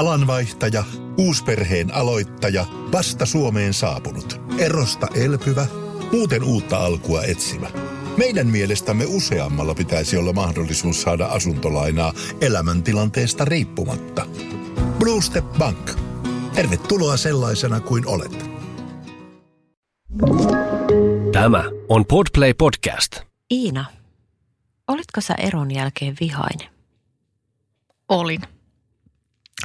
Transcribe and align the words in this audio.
Alanvaihtaja, 0.00 0.84
uusperheen 1.18 1.94
aloittaja, 1.94 2.66
vasta 2.92 3.26
Suomeen 3.26 3.74
saapunut, 3.74 4.40
erosta 4.58 5.06
elpyvä, 5.14 5.66
muuten 6.12 6.42
uutta 6.42 6.78
alkua 6.78 7.22
etsimä. 7.22 7.70
Meidän 8.16 8.46
mielestämme 8.46 9.04
useammalla 9.08 9.74
pitäisi 9.74 10.16
olla 10.16 10.32
mahdollisuus 10.32 11.02
saada 11.02 11.26
asuntolainaa 11.26 12.12
elämäntilanteesta 12.40 13.44
riippumatta. 13.44 14.26
Blue 14.98 15.22
Step 15.22 15.44
Bank. 15.58 15.90
Tervetuloa 16.54 17.16
sellaisena 17.16 17.80
kuin 17.80 18.06
olet. 18.06 18.50
Tämä 21.32 21.64
on 21.88 22.06
Podplay 22.06 22.54
Podcast. 22.54 23.16
Iina, 23.50 23.84
olitko 24.88 25.20
sä 25.20 25.34
eron 25.34 25.70
jälkeen 25.70 26.16
vihainen? 26.20 26.68
Olin. 28.08 28.59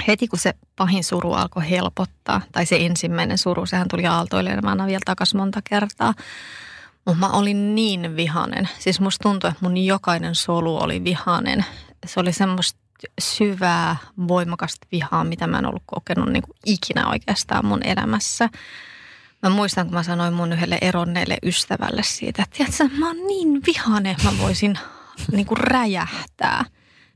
Heti 0.08 0.28
kun 0.28 0.38
se 0.38 0.54
pahin 0.76 1.04
suru 1.04 1.32
alkoi 1.32 1.70
helpottaa, 1.70 2.40
tai 2.52 2.66
se 2.66 2.76
ensimmäinen 2.76 3.38
suru, 3.38 3.66
sehän 3.66 3.88
tuli 3.90 4.06
aaltoilemaan 4.06 4.86
vielä 4.86 5.00
takaisin 5.04 5.40
monta 5.40 5.60
kertaa. 5.70 6.14
Mutta 7.06 7.20
mä 7.20 7.28
olin 7.28 7.74
niin 7.74 8.16
vihanen. 8.16 8.68
Siis 8.78 9.00
musta 9.00 9.22
tuntui, 9.22 9.50
että 9.50 9.64
mun 9.64 9.76
jokainen 9.76 10.34
solu 10.34 10.76
oli 10.76 11.04
vihanen. 11.04 11.64
Se 12.06 12.20
oli 12.20 12.32
semmoista 12.32 12.80
syvää, 13.20 13.96
voimakasta 14.28 14.86
vihaa, 14.92 15.24
mitä 15.24 15.46
mä 15.46 15.58
en 15.58 15.66
ollut 15.66 15.82
kokenut 15.86 16.28
niin 16.28 16.42
kuin 16.42 16.56
ikinä 16.66 17.08
oikeastaan 17.08 17.66
mun 17.66 17.82
elämässä. 17.82 18.48
Mä 19.42 19.50
muistan, 19.50 19.86
kun 19.86 19.94
mä 19.94 20.02
sanoin 20.02 20.34
mun 20.34 20.52
yhdelle 20.52 20.78
eronneelle 20.80 21.38
ystävälle 21.42 22.02
siitä, 22.02 22.42
että 22.42 22.56
tiedätkö, 22.56 22.98
mä 22.98 23.06
oon 23.06 23.26
niin 23.26 23.62
vihane, 23.66 24.16
mä 24.24 24.30
voisin 24.38 24.78
niin 25.32 25.46
kuin 25.46 25.58
räjähtää. 25.58 26.64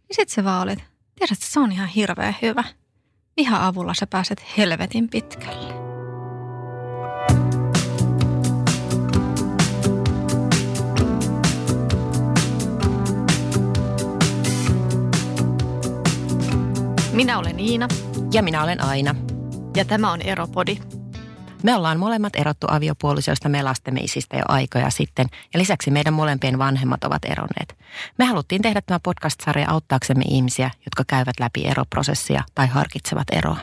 Niin 0.08 0.16
sit 0.16 0.28
se 0.28 0.44
vaan 0.44 0.62
oli, 0.62 0.72
että 0.72 0.84
tiedätkö, 1.20 1.46
se 1.46 1.60
on 1.60 1.72
ihan 1.72 1.88
hirveän 1.88 2.36
hyvä. 2.42 2.64
Viha 3.36 3.66
avulla 3.66 3.94
sä 3.94 4.06
pääset 4.06 4.42
helvetin 4.56 5.08
pitkälle. 5.08 5.74
Minä 17.12 17.38
olen 17.38 17.60
Iina 17.60 17.88
Ja 18.32 18.42
minä 18.42 18.62
olen 18.62 18.84
Aina. 18.84 19.14
ja 19.76 19.84
tämä 19.84 20.12
on 20.12 20.22
Eropodi. 20.22 20.78
Me 21.62 21.76
ollaan 21.76 21.98
molemmat 21.98 22.36
erottu 22.36 22.66
aviopuolisoista 22.70 23.48
me 23.48 23.62
lastemme 23.62 24.00
isistä 24.00 24.36
jo 24.36 24.42
aikoja 24.48 24.90
sitten 24.90 25.26
ja 25.54 25.60
lisäksi 25.60 25.90
meidän 25.90 26.14
molempien 26.14 26.58
vanhemmat 26.58 27.04
ovat 27.04 27.24
eronneet. 27.24 27.78
Me 28.18 28.24
haluttiin 28.24 28.62
tehdä 28.62 28.80
tämä 28.80 29.00
podcast-sarja 29.02 29.70
auttaaksemme 29.70 30.24
ihmisiä, 30.28 30.70
jotka 30.84 31.04
käyvät 31.06 31.40
läpi 31.40 31.66
eroprosessia 31.66 32.42
tai 32.54 32.66
harkitsevat 32.66 33.26
eroa. 33.32 33.56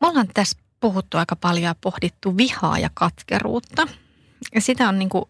Me 0.00 0.08
ollaan 0.08 0.28
tässä 0.34 0.58
puhuttu 0.80 1.16
aika 1.18 1.36
paljon 1.36 1.64
ja 1.64 1.74
pohdittu 1.80 2.36
vihaa 2.36 2.78
ja 2.78 2.90
katkeruutta. 2.94 3.88
Ja 4.54 4.60
sitä 4.60 4.88
on 4.88 4.98
niin 4.98 5.08
kuin 5.08 5.24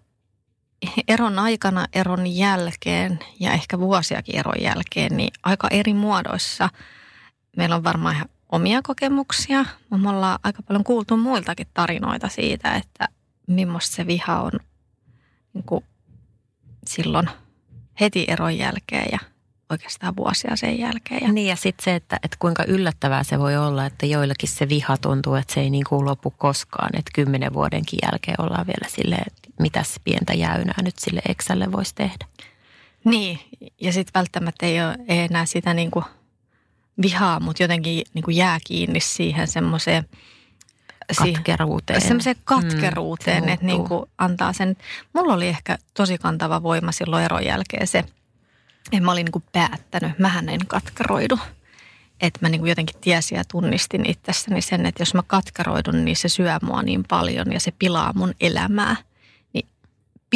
eron 1.09 1.39
aikana, 1.39 1.87
eron 1.93 2.27
jälkeen 2.27 3.19
ja 3.41 3.53
ehkä 3.53 3.79
vuosiakin 3.79 4.37
eron 4.37 4.61
jälkeen, 4.61 5.17
niin 5.17 5.33
aika 5.43 5.69
eri 5.71 5.95
muodoissa. 5.95 6.69
Meillä 7.57 7.77
on 7.77 7.85
varmaan 7.85 8.15
ihan 8.15 8.29
omia 8.53 8.83
kokemuksia, 8.83 9.65
me 9.91 10.11
ollaan 10.11 10.39
aika 10.43 10.63
paljon 10.63 10.85
kuultu 10.85 11.17
muiltakin 11.17 11.67
tarinoita 11.75 12.29
siitä, 12.29 12.75
että 12.75 13.09
millaista 13.47 13.97
se 13.97 14.07
viha 14.07 14.43
on 14.43 14.53
niin 15.55 15.65
kuin 15.65 15.85
silloin 16.87 17.29
heti 18.01 18.25
eron 18.29 18.59
jälkeen 18.59 19.09
ja 19.13 19.19
oikeastaan 19.71 20.17
vuosia 20.17 20.57
sen 20.57 20.79
jälkeen. 20.79 21.23
Ja 21.23 21.33
Niin 21.33 21.47
ja 21.47 21.57
sitten 21.57 21.85
se, 21.85 21.95
että, 21.95 22.17
että 22.23 22.37
kuinka 22.41 22.65
yllättävää 22.65 23.23
se 23.23 23.39
voi 23.39 23.57
olla, 23.57 23.87
että 23.87 24.07
joillakin 24.07 24.49
se 24.49 24.69
viha 24.69 24.97
tuntuu, 24.97 25.35
että 25.35 25.55
se 25.55 25.61
ei 25.61 25.71
niin 25.71 25.85
kuin 25.89 26.05
lopu 26.05 26.31
koskaan. 26.31 26.91
Että 26.93 27.11
kymmenen 27.15 27.53
vuodenkin 27.53 27.99
jälkeen 28.03 28.41
ollaan 28.41 28.67
vielä 28.67 28.89
silleen, 28.89 29.23
että 29.27 29.49
mitäs 29.61 30.01
pientä 30.05 30.35
jäynää 30.35 30.83
nyt 30.83 30.99
sille 30.99 31.21
eksälle 31.29 31.73
voisi 31.73 31.95
tehdä. 31.95 32.27
Niin, 33.05 33.39
ja 33.81 33.93
sitten 33.93 34.21
välttämättä 34.21 34.67
ei 34.67 34.85
ole 34.85 34.97
ei 35.09 35.19
enää 35.19 35.47
sitä 35.47 35.75
niin 35.75 35.91
kuin 35.91 36.05
vihaa, 37.03 37.41
mutta 37.41 37.63
jotenkin 37.63 38.03
niin 38.15 38.23
kuin 38.25 38.37
jää 38.37 38.59
kiinni 38.67 39.01
siihen 39.01 39.49
semmoiseen 39.49 40.05
Katkeruuteen. 41.19 42.01
Semmoiseen 42.01 42.37
katkeruuteen, 42.45 43.43
Mm, 43.43 43.47
se 43.47 43.53
että 43.53 43.67
niin 43.67 43.85
kuin 43.85 44.11
antaa 44.19 44.53
sen. 44.53 44.77
Mulla 45.13 45.35
oli 45.35 45.49
ehkä 45.49 45.79
tosi 45.95 46.19
kantava 46.19 46.63
voima 46.63 46.93
silloin 46.93 47.25
eron 47.25 47.45
jälkeen 47.45 47.87
se, 47.87 47.99
että 47.99 49.01
mä 49.05 49.13
olin 49.13 49.25
niin 49.25 49.33
kuin 49.33 49.45
päättänyt, 49.53 50.19
mähän 50.19 50.49
en 50.49 50.67
katkeroidu. 50.67 51.39
Että 52.21 52.39
mä 52.43 52.49
niin 52.49 52.61
kuin 52.61 52.69
jotenkin 52.69 53.01
tiesin 53.01 53.37
ja 53.37 53.45
tunnistin 53.45 54.11
itsessäni 54.11 54.63
sen, 54.63 54.87
että 54.87 55.03
jos 55.03 55.15
mä 55.15 55.23
katkeroidun, 55.27 56.05
niin 56.05 56.17
se 56.17 56.29
syö 56.29 56.59
mua 56.63 56.83
niin 56.83 57.05
paljon 57.09 57.53
ja 57.53 57.61
se 57.61 57.71
pilaa 57.79 58.13
mun 58.15 58.35
elämää. 58.41 58.97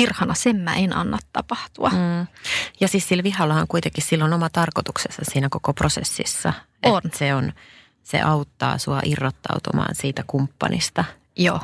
Pirhana 0.01 0.35
sen 0.35 0.57
mä 0.57 0.75
en 0.75 0.97
anna 0.97 1.19
tapahtua. 1.33 1.89
Mm. 1.91 2.27
Ja 2.81 2.89
siis 2.89 3.09
sillä 3.09 3.23
vihallahan 3.23 3.69
kuitenkin 3.69 4.05
silloin 4.05 4.33
oma 4.33 4.51
tarkoituksessa 4.51 5.23
siinä 5.25 5.49
koko 5.51 5.75
prosessissa. 5.75 6.53
On. 6.87 7.01
Että 7.05 7.19
se, 7.19 7.35
on, 7.35 7.53
se 8.03 8.21
auttaa 8.21 8.79
sua 8.79 9.01
irrottautumaan 9.05 9.95
siitä 9.95 10.25
kumppanista. 10.27 11.05
Joo, 11.37 11.61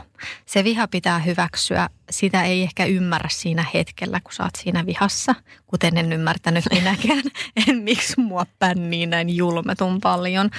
se 0.46 0.64
viha 0.64 0.88
pitää 0.88 1.18
hyväksyä. 1.18 1.88
Sitä 2.10 2.42
ei 2.42 2.62
ehkä 2.62 2.84
ymmärrä 2.84 3.28
siinä 3.32 3.64
hetkellä, 3.74 4.20
kun 4.20 4.32
sä 4.32 4.42
oot 4.42 4.54
siinä 4.58 4.86
vihassa, 4.86 5.34
kuten 5.66 5.96
en 5.96 6.12
ymmärtänyt 6.12 6.64
minäkään. 6.74 7.22
en 7.68 7.76
miksi 7.76 8.20
mua 8.20 8.46
pännii 8.58 9.06
näin 9.06 9.36
julmetun 9.36 10.00
paljon, 10.00 10.50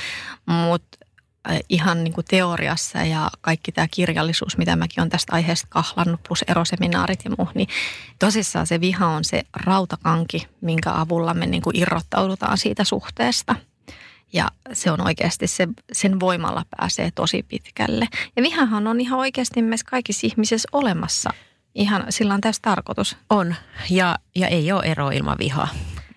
mutta 0.45 0.97
ihan 1.69 2.03
niin 2.03 2.13
kuin 2.13 2.25
teoriassa 2.25 2.97
ja 2.97 3.29
kaikki 3.41 3.71
tämä 3.71 3.87
kirjallisuus, 3.91 4.57
mitä 4.57 4.75
mäkin 4.75 5.01
olen 5.01 5.09
tästä 5.09 5.33
aiheesta 5.33 5.67
kahlannut, 5.69 6.23
plus 6.27 6.41
eroseminaarit 6.47 7.25
ja 7.25 7.31
muu, 7.37 7.49
niin 7.55 7.67
tosissaan 8.19 8.67
se 8.67 8.81
viha 8.81 9.07
on 9.07 9.23
se 9.23 9.43
rautakanki, 9.53 10.47
minkä 10.61 10.91
avulla 10.93 11.33
me 11.33 11.45
niin 11.45 11.61
kuin 11.61 11.75
irrottaudutaan 11.77 12.57
siitä 12.57 12.83
suhteesta. 12.83 13.55
Ja 14.33 14.47
se 14.73 14.91
on 14.91 15.01
oikeasti, 15.01 15.47
se, 15.47 15.67
sen 15.91 16.19
voimalla 16.19 16.65
pääsee 16.77 17.11
tosi 17.15 17.43
pitkälle. 17.43 18.07
Ja 18.35 18.43
vihahan 18.43 18.87
on 18.87 19.01
ihan 19.01 19.19
oikeasti 19.19 19.61
meissä 19.61 19.87
kaikissa 19.89 20.27
ihmisissä 20.27 20.69
olemassa. 20.71 21.29
Ihan 21.75 22.05
sillä 22.09 22.33
on 22.33 22.41
täysi 22.41 22.61
tarkoitus. 22.61 23.17
On. 23.29 23.55
Ja, 23.89 24.15
ja 24.35 24.47
ei 24.47 24.71
ole 24.71 24.83
ero 24.83 25.09
ilman 25.09 25.37
vihaa. 25.39 25.67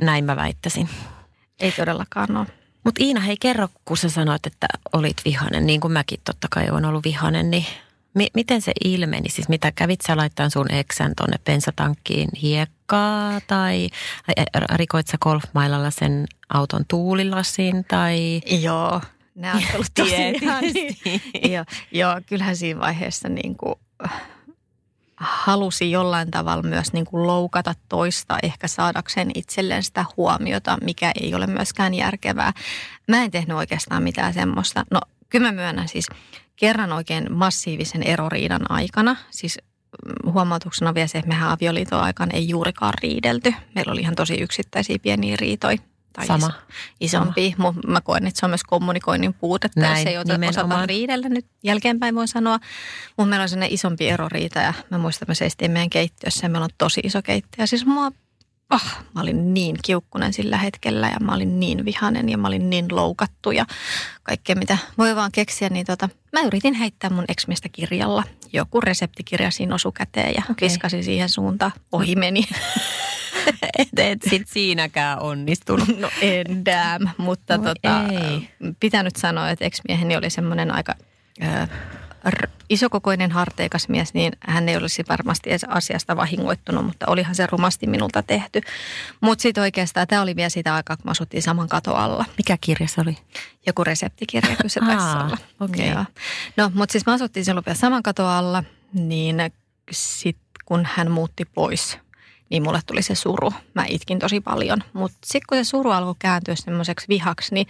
Näin 0.01 0.25
mä 0.25 0.37
väittäisin. 0.37 0.89
Ei 1.61 1.73
todellakaan 1.73 2.37
ole. 2.37 2.60
Mutta 2.85 3.05
Iina, 3.05 3.21
hei 3.21 3.37
kerro, 3.41 3.69
kun 3.85 3.97
sä 3.97 4.09
sanoit, 4.09 4.47
että 4.47 4.67
olit 4.93 5.17
vihanen, 5.25 5.67
niin 5.67 5.81
kuin 5.81 5.93
mäkin 5.93 6.21
totta 6.25 6.49
kai 6.51 6.71
olen 6.71 6.85
ollut 6.85 7.05
vihanen, 7.05 7.51
niin 7.51 7.67
mi- 8.15 8.31
miten 8.35 8.63
se 8.63 8.73
ilmeni? 8.85 9.29
Siis 9.29 9.49
mitä 9.49 9.73
kävit 9.73 10.01
sä 10.01 10.17
laittaa 10.17 10.51
sun 10.51 10.71
eksän 10.73 11.13
tonne 11.17 11.37
bensatankkiin 11.45 12.29
hiekkaa 12.43 13.41
tai 13.47 13.89
rikoit 14.75 15.07
sä 15.07 15.17
golfmailalla 15.21 15.91
sen 15.91 16.27
auton 16.49 16.85
tuulilasin 16.89 17.85
tai... 17.85 18.41
Joo, 18.47 19.01
nämä 19.35 19.55
on 19.55 19.63
ollut 19.75 19.87
tosi 19.95 20.15
joo, 21.53 21.65
joo, 21.93 22.21
kyllähän 22.27 22.57
siinä 22.57 22.81
vaiheessa 22.81 23.29
niin 23.29 23.57
kuin, 23.57 23.75
halusi 25.21 25.91
jollain 25.91 26.31
tavalla 26.31 26.63
myös 26.63 26.93
niin 26.93 27.05
kuin 27.05 27.27
loukata 27.27 27.75
toista, 27.89 28.39
ehkä 28.43 28.69
saadakseen 28.69 29.31
itselleen 29.35 29.83
sitä 29.83 30.05
huomiota, 30.17 30.79
mikä 30.83 31.13
ei 31.21 31.35
ole 31.35 31.47
myöskään 31.47 31.95
järkevää. 31.95 32.53
Mä 33.09 33.25
en 33.25 33.31
tehnyt 33.31 33.57
oikeastaan 33.57 34.03
mitään 34.03 34.35
semmoista. 34.35 34.85
No, 34.91 35.01
kyllä 35.29 35.47
mä 35.47 35.53
myönnän 35.53 35.89
siis 35.89 36.07
kerran 36.57 36.93
oikein 36.93 37.33
massiivisen 37.33 38.03
eroriidan 38.03 38.71
aikana, 38.71 39.17
siis 39.31 39.59
mm, 40.07 40.33
huomautuksena 40.33 40.95
vielä 40.95 41.09
se, 41.09 41.19
että 41.19 41.29
mehän 41.29 41.51
avioliiton 41.51 42.01
aikana 42.01 42.33
ei 42.35 42.49
juurikaan 42.49 42.95
riidelty. 43.03 43.55
Meillä 43.75 43.93
oli 43.93 44.01
ihan 44.01 44.15
tosi 44.15 44.35
yksittäisiä 44.35 44.99
pieniä 45.03 45.37
riitoja. 45.41 45.79
Tai 46.13 46.27
Sama. 46.27 46.47
is- 46.47 46.55
isompi, 47.01 47.55
mutta 47.59 47.89
mä 47.89 48.01
koen, 48.01 48.27
että 48.27 48.41
se 48.41 48.47
on 48.47 48.51
myös 48.51 48.65
kommunikoinnin 48.65 49.35
puutetta, 49.35 49.81
Näin, 49.81 49.99
jos 49.99 50.07
ei 50.07 50.19
ota, 50.19 50.39
osata 50.49 50.87
riidellä 50.87 51.29
nyt 51.29 51.47
jälkeenpäin 51.63 52.15
voin 52.15 52.29
sanoa. 52.29 52.59
Mutta 53.17 53.31
meillä 53.31 53.43
on 53.43 53.49
sellainen 53.49 53.75
isompi 53.75 54.09
eroriita 54.09 54.59
ja 54.59 54.75
mä 54.91 54.99
muistan, 54.99 55.25
että 55.25 55.31
me 55.31 55.35
seistiin 55.35 55.71
meidän 55.71 55.91
keittiössä 55.91 56.45
ja 56.47 56.49
meillä 56.51 56.65
on 56.65 56.71
tosi 56.79 57.01
iso 57.05 57.23
keittiö. 57.23 57.63
Ja 57.63 57.67
siis 57.67 57.87
mua, 57.87 58.13
oh, 58.71 58.83
mä 59.15 59.21
olin 59.21 59.55
niin 59.55 59.77
kiukkunen 59.85 60.33
sillä 60.33 60.57
hetkellä 60.57 61.09
ja 61.09 61.21
mä 61.21 61.35
olin 61.35 61.61
niin 61.61 61.85
vihanen 61.85 62.29
ja 62.29 62.39
mä 62.39 62.49
olin 62.49 62.71
niin 62.71 62.87
loukattu 62.91 63.51
ja 63.51 63.67
kaikkea 64.23 64.57
mitä 64.57 64.79
voi 64.99 65.17
vaan 65.17 65.33
keksiä. 65.33 65.69
Niin 65.69 65.87
tota, 65.87 66.09
mä 66.33 66.41
yritin 66.41 66.75
heittää 66.75 67.11
mun 67.11 67.25
eksmiestä 67.29 67.69
kirjalla. 67.73 68.23
Joku 68.53 68.81
reseptikirja 68.81 69.51
siinä 69.51 69.75
osui 69.75 69.93
käteen 69.95 70.35
ja 70.35 70.43
Okei. 70.51 70.69
viskasin 70.69 71.05
siihen 71.05 71.29
suuntaan. 71.29 71.73
Ohi 71.93 72.17
meni. 72.17 72.45
et, 73.79 73.89
et 73.99 74.19
sit 74.31 74.49
siinäkään 74.49 75.19
onnistunut. 75.21 75.99
No 75.99 76.11
en 76.21 76.65
damn, 76.65 77.09
mutta 77.19 77.59
Voi 77.59 77.67
tota, 77.67 78.03
ei. 78.31 78.49
pitää 78.81 79.03
nyt 79.03 79.17
sanoa, 79.17 79.51
että 79.51 79.65
ex-mieheni 79.65 80.17
oli 80.17 80.31
semmoinen 80.31 80.71
aika 80.71 80.95
ö, 81.43 81.67
r- 82.29 82.51
isokokoinen 82.69 83.31
harteikas 83.31 83.89
mies, 83.89 84.15
niin 84.15 84.33
hän 84.41 84.69
ei 84.69 84.77
olisi 84.77 85.05
varmasti 85.09 85.51
edes 85.51 85.65
asiasta 85.65 86.17
vahingoittunut, 86.17 86.87
mutta 86.87 87.07
olihan 87.09 87.35
se 87.35 87.47
rumasti 87.47 87.87
minulta 87.87 88.23
tehty. 88.23 88.61
Mutta 89.21 89.43
sitten 89.43 89.63
oikeastaan 89.63 90.07
tämä 90.07 90.23
oli 90.23 90.37
vielä 90.37 90.49
sitä 90.49 90.75
aikaa, 90.75 90.97
kun 90.97 91.07
me 91.07 91.11
asuttiin 91.11 91.43
saman 91.43 91.69
kato 91.69 91.95
alla. 91.95 92.25
Mikä 92.39 92.59
kirja 92.61 92.89
se 92.89 93.01
oli? 93.01 93.17
Joku 93.67 93.85
reseptikirja, 93.85 94.57
kyllä 94.57 94.69
se 94.69 94.81
taisi 94.81 95.05
olla. 95.05 95.39
okei. 95.61 95.91
Joo. 95.91 96.05
No, 96.57 96.71
mutta 96.75 96.93
siis 96.93 97.07
me 97.07 97.13
asuttiin 97.13 97.45
silloin 97.45 97.67
vielä 97.67 97.79
saman 97.79 98.03
kato 98.03 98.27
alla, 98.27 98.65
niin 98.93 99.37
sitten 99.93 100.51
kun 100.65 100.87
hän 100.95 101.11
muutti 101.11 101.45
pois, 101.45 101.99
niin 102.51 102.63
mulle 102.63 102.81
tuli 102.87 103.03
se 103.03 103.15
suru. 103.15 103.53
Mä 103.75 103.85
itkin 103.89 104.19
tosi 104.19 104.41
paljon. 104.41 104.79
Mutta 104.93 105.19
sitten 105.25 105.47
kun 105.49 105.59
se 105.59 105.65
suru 105.65 105.91
alkoi 105.91 106.15
kääntyä 106.19 106.55
semmoiseksi 106.57 107.09
vihaksi, 107.09 107.55
niin 107.55 107.67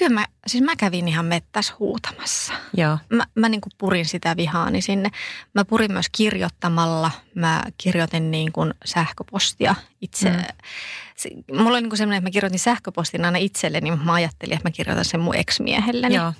kyllä 0.00 0.14
mä, 0.14 0.26
siis 0.46 0.64
mä 0.64 0.76
kävin 0.76 1.08
ihan 1.08 1.24
mettäs 1.24 1.74
huutamassa. 1.78 2.52
Joo. 2.76 2.98
Mä, 3.08 3.24
mä 3.34 3.48
niin 3.48 3.60
kuin 3.60 3.72
purin 3.78 4.06
sitä 4.06 4.36
vihaani 4.36 4.82
sinne. 4.82 5.10
Mä 5.54 5.64
purin 5.64 5.92
myös 5.92 6.06
kirjoittamalla. 6.12 7.10
Mä 7.34 7.64
kirjoitin 7.78 8.30
niin 8.30 8.52
kuin 8.52 8.74
sähköpostia 8.84 9.74
itse. 10.00 10.30
Mm. 10.30 10.36
Mm. 10.36 11.56
Mulla 11.56 11.70
oli 11.70 11.80
niin 11.80 11.90
kuin 11.90 11.98
semmoinen, 11.98 12.18
että 12.18 12.28
mä 12.28 12.32
kirjoitin 12.32 12.58
sähköpostin 12.58 13.24
aina 13.24 13.38
itselleni, 13.38 13.96
mä 13.96 14.12
ajattelin, 14.12 14.54
että 14.54 14.68
mä 14.68 14.72
kirjoitan 14.72 15.04
sen 15.04 15.20
mun 15.20 15.36
ex-miehelleni. 15.36 16.14
Joo. 16.14 16.32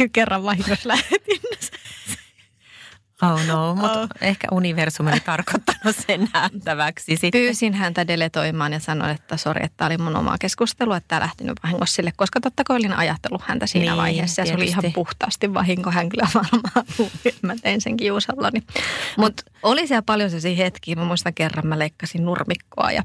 Mä 0.00 0.08
kerran 0.12 0.42
vahingossa 0.42 0.88
lähetin. 0.88 1.40
Oh 3.22 3.46
no, 3.46 3.74
mutta 3.74 4.00
Oh. 4.00 4.08
ehkä 4.20 4.48
universumi 4.50 5.10
oli 5.12 5.20
tarkoittanut 5.20 5.96
sen 6.06 6.28
nähtäväksi 6.34 7.16
sitten. 7.16 7.40
Pyysin 7.40 7.74
häntä 7.74 8.06
deletoimaan 8.06 8.72
ja 8.72 8.80
sanoin, 8.80 9.10
että 9.10 9.36
sori, 9.36 9.64
että 9.64 9.76
tämä 9.76 9.86
oli 9.86 9.98
mun 9.98 10.16
oma 10.16 10.38
keskustelu, 10.40 10.92
että 10.92 11.08
tämä 11.08 11.20
lähti 11.20 11.44
nyt 11.44 11.60
vahingossa 11.62 11.94
sille, 11.94 12.12
koska 12.16 12.40
totta 12.40 12.64
kai 12.64 12.76
olin 12.76 12.92
ajatellut 12.92 13.42
häntä 13.42 13.66
siinä 13.66 13.90
Niin, 13.92 13.96
vaiheessa 13.96 14.42
ja 14.42 14.46
se 14.46 14.54
oli 14.54 14.64
ihan 14.64 14.84
puhtaasti 14.94 15.54
vahinko. 15.54 15.90
Hän 15.90 16.08
kyllä 16.08 16.28
varmaan 16.34 16.86
mä 17.42 17.54
tein 17.62 17.80
sen 17.80 17.96
kiusallani. 17.96 18.62
Mutta 19.16 19.42
oli 19.62 19.86
siellä 19.86 20.02
paljon 20.02 20.30
sellaisia 20.30 20.56
hetkiä. 20.56 20.96
Mä 20.96 21.04
muistan 21.04 21.34
kerran 21.34 21.66
mä 21.66 21.78
leikkasin 21.78 22.24
nurmikkoa 22.24 22.92
ja 22.92 23.02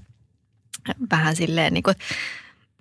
vähän 1.11 1.35
silleen 1.35 1.73
niin 1.73 1.83
kuin 1.83 1.95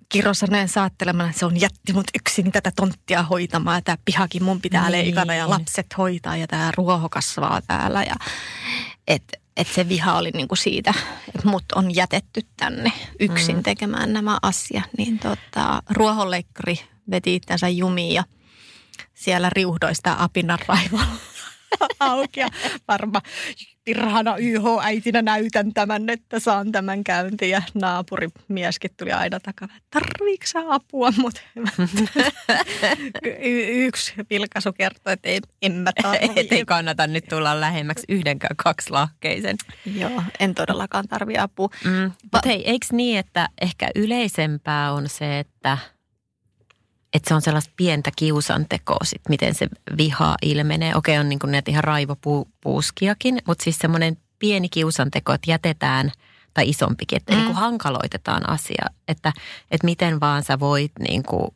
kirosanojen 0.09 0.67
saattelemana, 0.69 1.29
että 1.29 1.39
se 1.39 1.45
on 1.45 1.61
jätti 1.61 1.93
mut 1.93 2.07
yksin 2.19 2.51
tätä 2.51 2.71
tonttia 2.75 3.23
hoitamaan 3.23 3.83
tämä 3.83 3.97
pihakin 4.05 4.43
mun 4.43 4.61
pitää 4.61 4.81
Niin. 4.89 4.91
leikata 4.91 5.33
ja 5.33 5.49
lapset 5.49 5.87
hoitaa 5.97 6.37
ja 6.37 6.47
tämä 6.47 6.71
ruoho 6.77 7.09
kasvaa 7.09 7.61
täällä. 7.67 8.03
Ja, 8.03 8.15
et, 9.07 9.23
et 9.57 9.67
se 9.67 9.89
viha 9.89 10.17
oli 10.17 10.31
niinku 10.31 10.55
siitä, 10.55 10.93
että 11.35 11.49
mut 11.49 11.63
on 11.75 11.95
jätetty 11.95 12.41
tänne 12.57 12.91
yksin 13.19 13.55
Mm. 13.55 13.63
tekemään 13.63 14.13
nämä 14.13 14.37
asiat. 14.41 14.89
Niin 14.97 15.19
tota, 15.19 15.81
ruohonleikkari 15.89 16.79
veti 17.11 17.35
itsensä 17.35 17.69
jumiin 17.69 18.13
ja 18.13 18.23
siellä 19.13 19.49
riuhdoista 19.49 20.15
apinan 20.19 20.59
raivolla 20.67 21.05
auki 21.99 22.39
ja 22.39 22.49
varma 22.87 23.21
tirhana 23.83 24.37
YH-äitinä 24.37 25.21
näytän 25.21 25.73
tämän, 25.73 26.09
että 26.09 26.39
saan 26.39 26.71
tämän 26.71 27.03
käyntiin. 27.03 27.51
Ja 27.51 27.61
naapurimieskin 27.73 28.91
tuli 28.97 29.11
aina 29.11 29.39
takana, 29.39 29.73
että 29.77 29.99
tarviiko 29.99 30.45
sä 30.45 30.59
apua? 30.69 31.11
Mutta 31.17 31.41
y- 33.41 33.85
yksi 33.85 34.13
vilkaisu 34.29 34.73
kertoi, 34.73 35.13
että 35.13 35.29
ei, 35.29 35.39
en 35.61 35.71
mä 35.73 35.91
tarvii. 36.01 36.29
Et 36.35 36.51
ei 36.51 36.65
kannata 36.65 37.07
nyt 37.07 37.25
tulla 37.29 37.61
lähemmäksi 37.61 38.05
yhdenkään 38.09 38.55
kaksi 38.55 38.91
lahkeisen. 38.91 39.55
Joo, 39.99 40.23
en 40.39 40.55
todellakaan 40.55 41.07
tarvi 41.07 41.37
apua. 41.37 41.69
Mm. 41.83 42.11
Mutta 42.23 42.41
hei, 42.49 42.69
eikö 42.69 42.85
niin, 42.91 43.19
että 43.19 43.49
ehkä 43.61 43.89
yleisempää 43.95 44.93
on 44.93 45.09
se, 45.09 45.39
että, 45.39 45.77
että 47.17 47.29
se 47.29 47.35
on 47.35 47.41
sellaista 47.41 47.73
pientä 47.75 48.11
kiusantekoa, 48.15 49.03
sit, 49.03 49.21
miten 49.29 49.55
se 49.55 49.67
viha 49.97 50.35
ilmenee. 50.41 50.95
Okei, 50.95 51.17
on 51.17 51.29
niin 51.29 51.39
kuin 51.39 51.51
näitä 51.51 51.71
ihan 51.71 51.83
raivopuuskiakin, 51.83 53.39
mutta 53.47 53.63
siis 53.63 53.79
semmoinen 53.79 54.17
pieni 54.39 54.69
kiusanteko, 54.69 55.33
että 55.33 55.51
jätetään, 55.51 56.11
tai 56.53 56.69
isompikin, 56.69 57.17
että 57.17 57.33
Mm. 57.33 57.35
mm. 57.35 57.39
niin 57.39 57.53
kuin 57.53 57.61
hankaloitetaan 57.61 58.49
asia, 58.49 58.85
että, 59.07 59.33
että 59.71 59.85
miten 59.85 60.19
vaan 60.19 60.43
sä 60.43 60.59
voit 60.59 60.91
niin 60.99 61.23
kuin, 61.23 61.47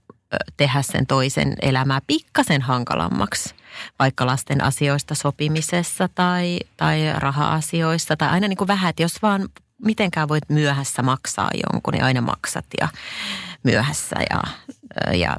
tehdä 0.58 0.82
sen 0.82 1.08
toisen 1.08 1.56
elämää 1.62 2.00
pikkasen 2.08 2.62
hankalammaksi, 2.62 3.56
vaikka 4.00 4.26
lasten 4.26 4.64
asioista 4.64 5.16
sopimisessa 5.16 6.10
tai, 6.16 6.60
tai 6.78 7.14
raha-asioissa, 7.18 8.18
tai 8.18 8.30
aina 8.30 8.48
niin 8.48 8.58
kuin 8.58 8.68
vähän, 8.68 8.90
että 8.90 9.04
jos 9.04 9.22
vaan 9.22 9.50
mitenkään 9.86 10.28
voit 10.28 10.50
myöhässä 10.50 11.02
maksaa 11.02 11.50
jonkun, 11.54 11.94
niin 11.94 12.04
aina 12.04 12.22
maksat 12.22 12.66
ja 12.82 12.88
myöhässä 13.64 14.16
ja, 14.30 14.42
ja 15.14 15.38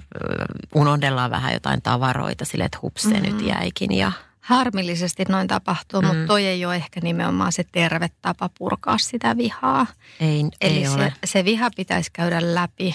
unohdellaan 0.74 1.30
vähän 1.30 1.52
jotain 1.52 1.82
tavaroita 1.82 2.44
sille, 2.44 2.64
että 2.64 2.78
hups, 2.82 3.02
se 3.02 3.08
Mhm. 3.20 3.22
nyt 3.22 3.46
jäikin 3.46 3.94
ja 3.94 4.12
Harmillisesti 4.40 5.24
noin 5.28 5.48
tapahtuu. 5.48 6.00
Mm. 6.02 6.06
mutta 6.06 6.26
toi 6.26 6.46
ei 6.46 6.64
ole 6.66 6.76
ehkä 6.76 7.00
nimenomaan 7.00 7.52
se 7.52 7.64
terve 7.72 8.10
tapa 8.22 8.50
purkaa 8.58 8.98
sitä 8.98 9.36
vihaa. 9.36 9.86
ei, 10.20 10.44
Eli 10.60 10.76
ei 10.78 10.84
se, 10.84 10.90
ole. 10.94 11.12
se 11.24 11.44
viha 11.44 11.70
pitäisi 11.76 12.10
käydä 12.12 12.54
läpi 12.54 12.94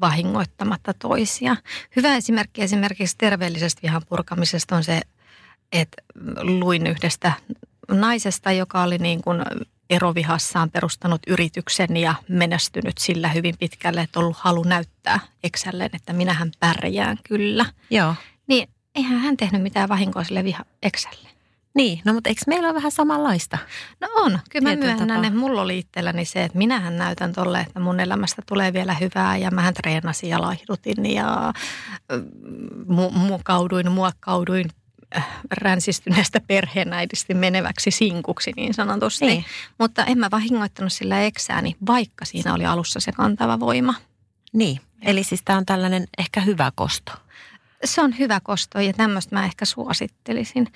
vahingoittamatta 0.00 0.94
toisia. 0.94 1.56
Hyvä 1.96 2.16
esimerkki 2.16 2.62
esimerkiksi 2.62 3.14
terveellisestä 3.18 3.82
vihan 3.82 4.02
purkamisesta 4.08 4.76
on 4.76 4.84
se, 4.84 5.00
että 5.72 6.02
luin 6.42 6.86
yhdestä 6.86 7.32
naisesta, 7.90 8.52
joka 8.52 8.82
oli 8.82 8.98
niin 8.98 9.22
kuin 9.22 9.38
erovihassaan 9.92 10.70
perustanut 10.70 11.20
yrityksen 11.26 11.96
ja 11.96 12.14
menestynyt 12.28 12.98
sillä 12.98 13.28
hyvin 13.28 13.54
pitkälle, 13.58 14.00
että 14.00 14.20
ollut 14.20 14.36
halu 14.36 14.62
näyttää 14.62 15.20
eksälleen, 15.44 15.90
että 15.92 16.12
minähän 16.12 16.52
pärjään 16.60 17.18
kyllä. 17.28 17.66
Joo. 17.90 18.14
Niin 18.46 18.68
eihän 18.94 19.18
hän 19.18 19.36
tehnyt 19.36 19.62
mitään 19.62 19.88
vahinkoa 19.88 20.24
sille 20.24 20.44
viha 20.44 20.64
eksälle. 20.82 21.28
Niin, 21.74 22.00
no 22.04 22.12
mutta 22.12 22.28
eikö 22.28 22.40
meillä 22.46 22.68
ole 22.68 22.74
vähän 22.74 22.92
samanlaista? 22.92 23.58
No 24.00 24.08
on, 24.14 24.38
kyllä 24.50 24.70
mä 24.70 24.76
myönnän, 24.76 25.24
että 25.24 25.38
mulla 25.38 25.62
oli 25.62 25.78
itselläni 25.78 26.24
se, 26.24 26.44
että 26.44 26.58
minähän 26.58 26.96
näytän 26.96 27.32
tolle, 27.32 27.60
että 27.60 27.80
mun 27.80 28.00
elämästä 28.00 28.42
tulee 28.48 28.72
vielä 28.72 28.94
hyvää 28.94 29.36
ja 29.36 29.50
mähän 29.50 29.74
treenasin 29.74 30.30
ja 30.30 30.40
laihdutin 30.40 31.14
ja 31.14 31.52
mu- 32.88 33.18
mukauduin, 33.18 33.92
muokkauduin 33.92 34.70
ränsistyneestä 35.50 36.40
perheenäidistä 36.46 37.34
meneväksi 37.34 37.90
sinkuksi 37.90 38.52
niin 38.56 38.74
sanotusti. 38.74 39.26
Niin. 39.26 39.44
Mutta 39.78 40.04
en 40.04 40.18
mä 40.18 40.28
vahingoittanut 40.30 40.92
sillä 40.92 41.22
eksääni, 41.22 41.76
vaikka 41.86 42.24
siinä 42.24 42.54
oli 42.54 42.66
alussa 42.66 43.00
se 43.00 43.12
kantava 43.12 43.60
voima. 43.60 43.94
Niin, 44.52 44.80
eli 45.02 45.24
siis 45.24 45.42
tämä 45.44 45.58
on 45.58 45.66
tällainen 45.66 46.06
ehkä 46.18 46.40
hyvä 46.40 46.72
kosto. 46.74 47.12
Se 47.84 48.00
on 48.00 48.18
hyvä 48.18 48.40
kosto 48.40 48.80
ja 48.80 48.92
tämmöistä 48.92 49.36
mä 49.36 49.44
ehkä 49.44 49.64
suosittelisin. 49.64 50.72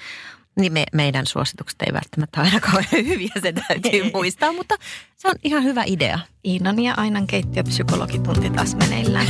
Niin 0.56 0.72
me, 0.72 0.84
meidän 0.92 1.26
suositukset 1.26 1.82
ei 1.82 1.92
välttämättä 1.92 2.40
aina 2.40 2.60
kauhean 2.60 3.06
hyviä, 3.06 3.32
se 3.42 3.52
täytyy 3.52 4.10
muistaa, 4.12 4.52
mutta 4.52 4.74
se 5.16 5.28
on 5.28 5.34
ihan 5.44 5.64
hyvä 5.64 5.82
idea. 5.86 6.18
Iinan 6.44 6.80
ja 6.80 6.94
Ainan 6.96 7.26
keittiöpsykologitunti 7.26 8.50
taas 8.50 8.76
meneillään. 8.76 9.26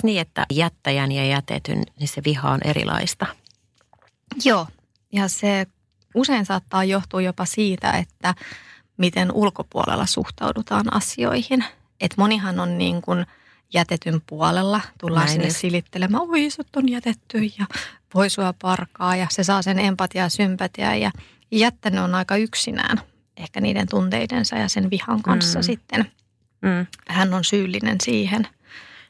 Eikö 0.00 0.06
niin, 0.06 0.20
että 0.20 0.46
jättäjän 0.52 1.12
ja 1.12 1.26
jätetyn, 1.26 1.82
niin 1.98 2.08
se 2.08 2.22
viha 2.24 2.50
on 2.50 2.60
erilaista? 2.64 3.26
Joo, 4.44 4.66
ja 5.12 5.28
se 5.28 5.66
usein 6.14 6.46
saattaa 6.46 6.84
johtua 6.84 7.20
jopa 7.20 7.44
siitä, 7.44 7.90
että 7.92 8.34
miten 8.96 9.32
ulkopuolella 9.32 10.06
suhtaudutaan 10.06 10.96
asioihin. 10.96 11.64
Et 12.00 12.14
monihan 12.16 12.60
on 12.60 12.78
niin 12.78 13.02
kuin 13.02 13.26
jätetyn 13.74 14.22
puolella, 14.26 14.80
tullaan 15.00 15.24
Näin 15.26 15.32
sinne 15.32 15.46
just. 15.46 15.56
silittelemään, 15.60 16.22
oi 16.28 16.50
sut 16.50 16.76
on 16.76 16.88
jätetty 16.88 17.38
ja 17.38 17.66
voi 18.14 18.30
sua 18.30 18.54
parkaa 18.62 19.16
ja 19.16 19.26
se 19.30 19.44
saa 19.44 19.62
sen 19.62 19.78
empatiaa 19.78 20.26
ja 20.26 20.28
sympatiaa 20.30 20.94
ja 20.94 21.10
jättänyt 21.50 22.00
on 22.00 22.14
aika 22.14 22.36
yksinään 22.36 23.00
ehkä 23.36 23.60
niiden 23.60 23.88
tunteidensa 23.88 24.56
ja 24.56 24.68
sen 24.68 24.90
vihan 24.90 25.22
kanssa 25.22 25.58
Mm. 25.58 25.62
sitten. 25.62 26.12
Mm. 26.62 26.86
Hän 27.08 27.34
on 27.34 27.44
syyllinen 27.44 27.96
siihen 28.02 28.48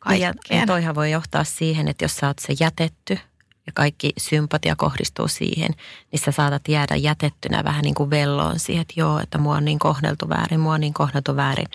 Ja, 0.08 0.14
ja 0.16 0.32
kaikkeen. 0.34 0.66
toihan 0.66 0.94
voi 0.94 1.10
johtaa 1.10 1.44
siihen, 1.44 1.88
että 1.88 2.04
jos 2.04 2.16
sä 2.16 2.26
oot 2.26 2.38
se 2.38 2.54
jätetty 2.60 3.18
ja 3.66 3.72
kaikki 3.74 4.12
sympatia 4.18 4.76
kohdistuu 4.76 5.28
siihen, 5.28 5.70
niin 6.12 6.20
sä 6.20 6.32
saatat 6.32 6.68
jäädä 6.68 6.96
jätettynä 6.96 7.64
vähän 7.64 7.82
niin 7.82 7.94
kuin 7.94 8.10
velloon 8.10 8.58
siihen, 8.58 8.82
että 8.82 8.94
joo, 8.96 9.18
että 9.20 9.38
mua 9.38 9.56
on 9.56 9.64
niin 9.64 9.78
kohdeltu 9.78 10.28
väärin, 10.28 10.60
mua 10.60 10.74
on 10.74 10.80
niin 10.80 10.94
kohdeltu 10.94 11.36
väärin, 11.36 11.68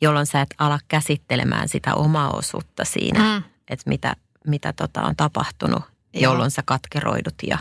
jolloin 0.00 0.26
sä 0.26 0.40
et 0.40 0.54
ala 0.58 0.78
käsittelemään 0.88 1.68
sitä 1.68 1.94
omaa 1.94 2.30
osuutta 2.30 2.84
siinä, 2.84 3.38
Mm, 3.38 3.42
että 3.68 3.88
mitä, 3.90 4.16
mitä 4.46 4.72
tota 4.72 5.02
on 5.02 5.16
tapahtunut, 5.16 5.82
Joo. 6.14 6.22
jolloin 6.22 6.50
sä 6.50 6.62
katkeroidut 6.66 7.34
ja 7.46 7.58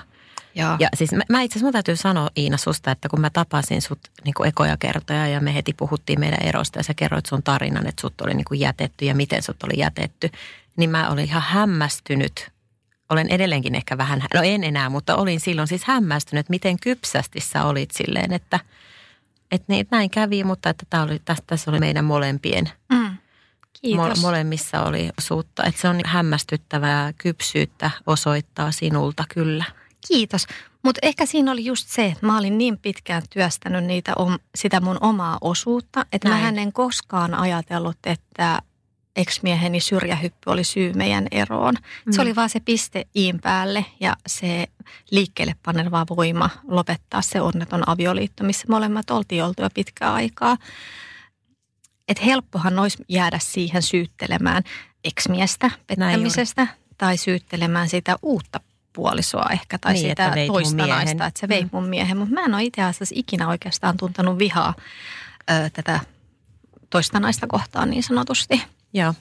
joo. 0.59 0.75
Ja 0.79 0.89
siis 0.93 1.11
mä, 1.11 1.23
mä 1.29 1.41
itse 1.41 1.53
asiassa 1.53 1.65
mun 1.65 1.73
täytyy 1.73 1.95
sanoa 1.95 2.29
Iina 2.37 2.57
susta, 2.57 2.91
että 2.91 3.09
kun 3.09 3.21
mä 3.21 3.29
tapasin 3.29 3.81
sut 3.81 3.99
niin 4.25 4.33
kuin 4.33 4.49
ekoja 4.49 4.77
kertoja 4.77 5.27
ja 5.27 5.41
me 5.41 5.55
heti 5.55 5.73
puhuttiin 5.73 6.19
meidän 6.19 6.43
erosta 6.43 6.79
ja 6.79 6.83
sä 6.83 6.93
kerroit 6.93 7.25
sun 7.25 7.43
tarinan, 7.43 7.87
että 7.87 8.01
sut 8.01 8.21
oli 8.21 8.33
niin 8.33 8.45
kuin 8.45 8.59
jätetty 8.59 9.05
ja 9.05 9.15
miten 9.15 9.43
sut 9.43 9.63
oli 9.63 9.79
jätetty, 9.79 10.29
niin 10.77 10.89
mä 10.89 11.09
olin 11.09 11.25
ihan 11.25 11.41
hämmästynyt 11.41 12.51
olen 13.09 13.29
edelleenkin 13.29 13.75
ehkä 13.75 13.97
vähän, 13.97 14.23
no 14.33 14.41
en 14.43 14.63
enää, 14.63 14.89
mutta 14.89 15.15
olin 15.15 15.39
silloin 15.39 15.67
siis 15.67 15.83
hämmästynyt, 15.83 16.49
miten 16.49 16.79
kypsästi 16.79 17.39
sä 17.39 17.63
olit 17.63 17.91
silleen, 17.91 18.33
että, 18.33 18.59
että 19.51 19.65
niin, 19.67 19.87
näin 19.91 20.09
kävi, 20.09 20.43
mutta 20.43 20.69
että 20.69 20.85
tämä 20.89 21.03
oli, 21.03 21.21
tässä, 21.25 21.43
tässä 21.47 21.71
oli 21.71 21.79
meidän 21.79 22.05
molempien, 22.05 22.69
Mm. 22.91 23.17
Kiitos. 23.81 24.21
mo, 24.21 24.27
molemmissa 24.27 24.83
oli 24.83 25.09
osuutta. 25.17 25.63
Että 25.63 25.81
se 25.81 25.87
on 25.87 26.01
hämmästyttävää 26.05 27.13
kypsyyttä 27.13 27.91
osoittaa 28.07 28.71
sinulta 28.71 29.23
kyllä. 29.29 29.63
Kiitos. 30.07 30.45
Mutta 30.83 30.99
ehkä 31.03 31.25
siinä 31.25 31.51
oli 31.51 31.65
just 31.65 31.87
se, 31.87 32.05
että 32.05 32.25
mä 32.25 32.37
olin 32.37 32.57
niin 32.57 32.77
pitkään 32.77 33.23
työstänyt 33.29 33.85
niitä, 33.85 34.13
om, 34.15 34.39
sitä 34.55 34.81
mun 34.81 34.97
omaa 35.01 35.37
osuutta, 35.41 36.05
että 36.13 36.29
mä 36.29 36.49
en 36.49 36.73
koskaan 36.73 37.33
ajatellut, 37.33 37.97
että 38.05 38.61
ex-mieheni 39.15 39.79
syrjähyppy 39.79 40.49
oli 40.51 40.63
syy 40.63 40.93
meidän 40.93 41.27
eroon. 41.31 41.75
Mm. 42.05 42.11
Se 42.11 42.21
oli 42.21 42.35
vaan 42.35 42.49
se 42.49 42.59
piste 42.59 43.07
iin 43.15 43.39
päälle 43.41 43.85
ja 43.99 44.15
se 44.27 44.67
liikkeelle 45.11 45.55
paneva 45.63 46.05
voima 46.09 46.49
lopettaa 46.67 47.21
se 47.21 47.41
onneton 47.41 47.89
avioliitto, 47.89 48.43
missä 48.43 48.65
molemmat 48.69 49.09
oltiin 49.09 49.43
oltu 49.43 49.61
jo 49.61 49.69
pitkää 49.73 50.13
aikaa. 50.13 50.57
Että 52.07 52.23
helppohan 52.23 52.79
olisi 52.79 53.05
jäädä 53.09 53.39
siihen 53.39 53.81
syyttelemään 53.81 54.63
ex-miestä 55.03 55.71
pettämisestä 55.87 56.67
tai 56.97 57.17
syyttelemään 57.17 57.89
sitä 57.89 58.15
uutta 58.21 58.59
puolisoa 58.99 59.45
ehkä 59.51 59.77
tai 59.77 59.93
Niin, 59.93 60.11
että 60.11 60.29
sitä 60.29 60.37
mun 60.39 60.47
toista 60.47 60.75
miehen. 60.75 60.95
naista, 60.95 61.25
että 61.25 61.39
se 61.39 61.47
vei 61.47 61.63
Mm. 61.63 61.69
mun 61.71 61.85
miehen. 61.89 62.17
Mutta 62.17 62.33
mä 62.33 62.41
en 62.45 62.53
ole 62.53 62.63
itse 62.63 62.81
asiassa 62.83 63.15
ikinä 63.17 63.47
oikeastaan 63.47 63.97
tuntenut 63.97 64.37
vihaa 64.39 64.73
ö, 65.51 65.69
tätä 65.73 65.99
toista 66.89 67.19
naista 67.19 67.47
kohtaan 67.47 67.89
niin 67.89 68.03
sanotusti. 68.03 68.61
Joo. 68.93 69.13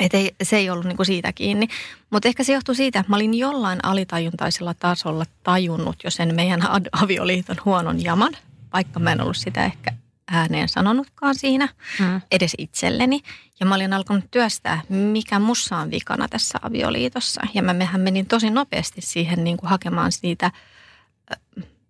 Et 0.00 0.14
ei, 0.14 0.34
se 0.42 0.56
ei 0.56 0.70
ollut 0.70 0.84
niinku 0.84 1.04
siitä 1.04 1.32
kiinni. 1.32 1.68
Mutta 2.10 2.28
ehkä 2.28 2.44
se 2.44 2.52
johtui 2.52 2.74
siitä, 2.74 2.98
että 2.98 3.10
mä 3.10 3.16
olin 3.16 3.34
jollain 3.34 3.78
alitajuntaisella 3.84 4.74
tasolla 4.74 5.24
tajunnut 5.42 5.96
jo 6.04 6.10
sen 6.10 6.34
meidän 6.34 6.60
avioliiton 6.92 7.56
huonon 7.64 8.04
jaman, 8.04 8.32
vaikka 8.72 9.00
mä 9.00 9.12
en 9.12 9.20
ollut 9.20 9.36
sitä 9.36 9.64
ehkä 9.64 9.92
ääneen 10.30 10.68
sanonutkaan 10.68 11.34
siinä 11.34 11.68
Mm. 12.00 12.20
edes 12.30 12.54
itselleni. 12.58 13.20
Ja 13.60 13.66
mä 13.66 13.74
olin 13.74 13.92
alkanut 13.92 14.24
työstää, 14.30 14.82
mikä 14.88 15.38
mussa 15.38 15.76
on 15.76 15.90
vikana 15.90 16.28
tässä 16.28 16.58
avioliitossa. 16.62 17.40
Ja 17.54 17.62
mä 17.62 17.72
mehän 17.72 18.00
menin 18.00 18.26
tosi 18.26 18.50
nopeasti 18.50 19.00
siihen 19.00 19.44
niin 19.44 19.56
kuin 19.56 19.70
hakemaan 19.70 20.12
siitä 20.12 20.50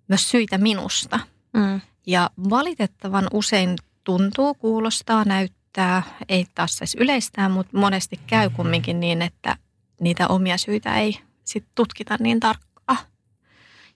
myös 0.09 0.31
syitä 0.31 0.59
minusta. 0.59 1.21
Mm. 1.53 1.81
Ja 2.07 2.31
valitettavan 2.51 3.27
usein 3.33 3.77
tuntuu, 4.05 4.55
kuulostaa, 4.55 5.25
näyttää, 5.25 6.03
ei 6.29 6.47
taas 6.55 6.79
edes 6.79 6.95
yleistää, 6.95 7.49
mutta 7.49 7.79
monesti 7.79 8.21
käy 8.27 8.51
kumminkin 8.51 9.01
niin, 9.01 9.23
että 9.23 9.57
niitä 10.01 10.29
omia 10.29 10.59
syitä 10.59 10.97
ei 10.97 11.19
sit 11.45 11.65
tutkita 11.75 12.17
niin 12.21 12.41
tarkkaan. 12.41 12.99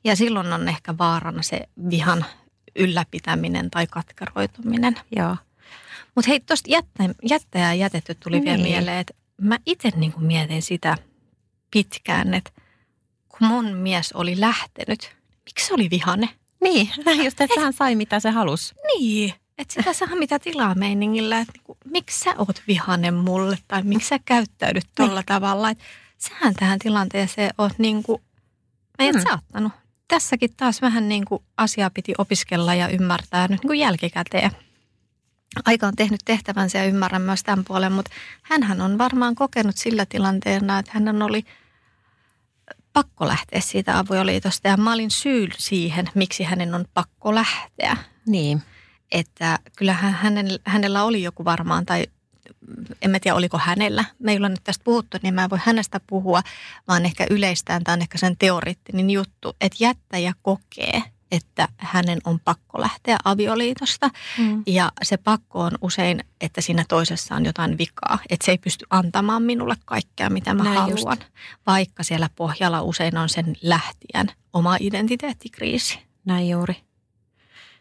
Ja 0.04 0.16
silloin 0.16 0.52
on 0.52 0.68
ehkä 0.68 0.98
vaarana 0.98 1.42
se 1.42 1.68
vihan 1.90 2.24
ylläpitäminen 2.76 3.70
tai 3.70 3.86
katkeroituminen. 3.86 4.96
Joo. 5.16 5.36
Mutta 6.14 6.28
hei, 6.28 6.40
tuosta 6.40 6.70
jättä, 6.70 7.04
jättäjää 7.28 7.74
jätetty 7.74 8.14
tuli 8.14 8.42
vielä 8.42 8.56
Niin. 8.56 8.68
mieleen, 8.72 8.98
että 8.98 9.14
mä 9.40 9.58
itse 9.66 9.90
niinku 9.96 10.20
mietin 10.20 10.62
sitä 10.62 10.96
pitkään, 11.70 12.34
että 12.34 12.50
kun 13.28 13.48
mun 13.48 13.66
mies 13.76 14.12
oli 14.12 14.40
lähtenyt, 14.40 15.16
miksi 15.44 15.66
se 15.66 15.74
oli 15.74 15.90
vihane? 15.90 16.28
Niin, 16.62 16.90
just 17.24 17.40
että 17.40 17.60
hän 17.60 17.72
sai 17.72 17.94
mitä 17.96 18.20
se 18.20 18.30
halusi. 18.30 18.74
Niin, 18.98 19.34
että 19.58 19.74
sitä 19.74 19.92
saa 19.92 20.16
mitä 20.16 20.38
tilaa 20.38 20.74
meiningillä, 20.74 21.38
että 21.40 21.52
niinku, 21.56 21.76
miksi 21.84 22.20
sä 22.20 22.34
oot 22.38 22.62
vihanen 22.68 23.14
mulle 23.14 23.58
tai 23.68 23.82
miksi 23.82 24.08
sä 24.08 24.18
käyttäydyt 24.24 24.84
tuolla 24.96 25.22
tavalla. 25.26 25.70
Että 25.70 25.84
sähän 26.18 26.54
tähän 26.54 26.78
tilanteeseen 26.78 27.50
oot 27.58 27.78
niinku, 27.78 28.20
meidät 28.98 29.16
Mm. 29.16 29.22
saattanut. 29.30 29.72
Tässäkin 30.10 30.50
taas 30.56 30.82
vähän 30.82 31.08
niin 31.08 31.24
kuin 31.24 31.42
asiaa 31.56 31.90
piti 31.90 32.14
opiskella 32.18 32.74
ja 32.74 32.88
ymmärtää 32.88 33.42
nyt 33.42 33.50
niin 33.50 33.68
kuin 33.68 33.78
jälkikäteen. 33.78 34.50
Aika 35.64 35.86
on 35.86 35.96
tehnyt 35.96 36.20
tehtävänsä 36.24 36.78
ja 36.78 36.84
ymmärrän 36.84 37.22
myös 37.22 37.42
tämän 37.42 37.64
puolen, 37.64 37.92
mutta 37.92 38.10
hän 38.42 38.80
on 38.80 38.98
varmaan 38.98 39.34
kokenut 39.34 39.76
sillä 39.76 40.06
tilanteena, 40.06 40.78
että 40.78 40.90
hän 40.94 41.22
oli 41.22 41.44
pakko 42.92 43.28
lähteä 43.28 43.60
siitä 43.60 43.98
avioliitosta 43.98 44.68
ja 44.68 44.76
mä 44.76 44.92
olin 44.92 45.10
syy 45.10 45.48
siihen, 45.58 46.06
miksi 46.14 46.44
hänen 46.44 46.74
on 46.74 46.84
pakko 46.94 47.34
lähteä. 47.34 47.96
Niin. 48.26 48.62
Että 49.12 49.58
kyllähän 49.76 50.12
hänellä, 50.12 50.58
hänellä 50.64 51.04
oli 51.04 51.22
joku 51.22 51.44
varmaan, 51.44 51.86
tai 51.86 52.06
en 53.02 53.10
mä 53.10 53.20
tiedä 53.20 53.34
oliko 53.34 53.58
hänellä. 53.58 54.04
Me 54.18 54.32
ei 54.32 54.38
ole 54.38 54.48
nyt 54.48 54.64
tästä 54.64 54.84
puhuttu, 54.84 55.18
niin 55.22 55.34
mä 55.34 55.44
en 55.44 55.50
voi 55.50 55.58
hänestä 55.62 56.00
puhua, 56.06 56.42
vaan 56.88 57.06
ehkä 57.06 57.26
yleistään, 57.30 57.84
tämä 57.84 57.92
on 57.92 58.02
ehkä 58.02 58.18
sen 58.18 58.36
teoriittinen 58.38 59.10
juttu, 59.10 59.56
että 59.60 59.76
jättäjä 59.80 60.32
kokee, 60.42 61.02
että 61.30 61.68
hänen 61.76 62.18
on 62.24 62.40
pakko 62.40 62.80
lähteä 62.80 63.18
avioliitosta. 63.24 64.10
Mm. 64.38 64.62
Ja 64.66 64.92
se 65.02 65.16
pakko 65.16 65.60
on 65.60 65.72
usein, 65.80 66.24
että 66.40 66.60
siinä 66.60 66.84
toisessa 66.88 67.34
on 67.34 67.44
jotain 67.44 67.78
vikaa. 67.78 68.18
Että 68.30 68.44
se 68.46 68.50
ei 68.50 68.58
pysty 68.58 68.86
antamaan 68.90 69.42
minulle 69.42 69.76
kaikkea, 69.84 70.30
mitä 70.30 70.54
mä 70.54 70.64
Näin 70.64 70.76
haluan. 70.76 71.18
Vaikka 71.66 72.02
siellä 72.02 72.30
pohjalla 72.36 72.82
usein 72.82 73.16
on 73.16 73.28
sen 73.28 73.56
lähtijän 73.62 74.28
oma 74.52 74.76
identiteettikriisi. 74.80 75.98
Näin 76.24 76.48
juuri. 76.48 76.76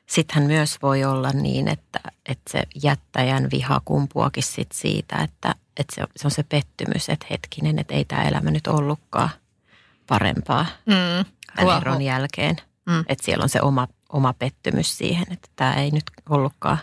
Sittenhän 0.09 0.47
myös 0.47 0.81
voi 0.81 1.03
olla 1.03 1.29
niin, 1.31 1.67
että, 1.67 1.99
että 2.25 2.51
se 2.51 2.63
jättäjän 2.83 3.47
viha 3.51 3.81
kumpuakin 3.85 4.43
sit 4.43 4.71
siitä, 4.71 5.15
että, 5.15 5.55
että 5.77 5.95
se, 5.95 6.01
on- 6.01 6.07
se 6.15 6.27
on 6.27 6.31
se 6.31 6.43
pettymys, 6.43 7.09
että 7.09 7.25
hetkinen, 7.29 7.79
että 7.79 7.93
ei 7.93 8.05
tämä 8.05 8.23
elämä 8.23 8.51
nyt 8.51 8.67
ollutkaan 8.67 9.29
parempaa 10.07 10.65
Mm. 10.85 11.25
tämän 11.55 11.81
eron 11.81 12.01
jälkeen. 12.01 12.55
Mm. 12.85 12.99
Että 13.07 13.25
siellä 13.25 13.43
on 13.43 13.49
se 13.49 13.61
oma, 13.61 13.87
oma 14.09 14.33
pettymys 14.33 14.97
siihen, 14.97 15.25
että 15.31 15.47
tämä 15.55 15.73
ei 15.73 15.91
nyt 15.91 16.03
ollutkaan 16.29 16.77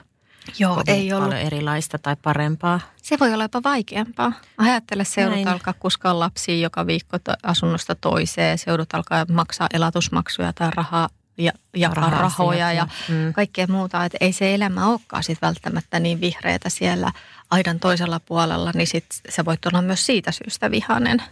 Joo, 0.59 0.83
ei 0.87 1.13
ollut. 1.13 1.29
paljon 1.29 1.47
erilaista 1.47 1.99
tai 1.99 2.17
parempaa. 2.23 2.81
Se 3.03 3.17
voi 3.21 3.35
olla 3.35 3.45
jopa 3.45 3.63
vaikeampaa. 3.65 4.33
Ajattele, 4.59 5.05
seudut 5.05 5.35
Näin. 5.35 5.49
alkaa 5.49 5.75
kuskaa 5.79 6.19
lapsia 6.19 6.57
joka 6.59 6.87
viikko 6.87 7.19
asunnosta 7.43 7.95
toiseen. 7.95 8.59
Seudut 8.59 8.95
alkaa 8.95 9.27
maksaa 9.33 9.69
elatusmaksuja 9.73 10.53
tai 10.53 10.71
rahaa 10.75 11.09
ja 11.39 11.53
jakaa 11.77 12.11
Raha-asiat 12.11 12.23
rahoja 12.23 12.73
ja 12.73 12.89
mm. 13.09 13.33
kaikkea 13.33 13.67
muuta. 13.67 14.05
Että 14.05 14.19
ei 14.21 14.33
se 14.33 14.55
elämä 14.55 14.89
olekaan 14.89 15.25
sit 15.25 15.43
välttämättä 15.43 16.01
niin 16.01 16.21
vihreätä 16.21 16.69
siellä 16.69 17.13
aidan 17.51 17.81
toisella 17.81 18.21
puolella, 18.21 18.71
niin 18.75 18.87
sit 18.87 19.07
se 19.29 19.45
voi 19.45 19.57
olla 19.67 19.83
myös 19.83 20.07
siitä 20.07 20.33
syystä 20.33 20.71
vihanen. 20.71 21.23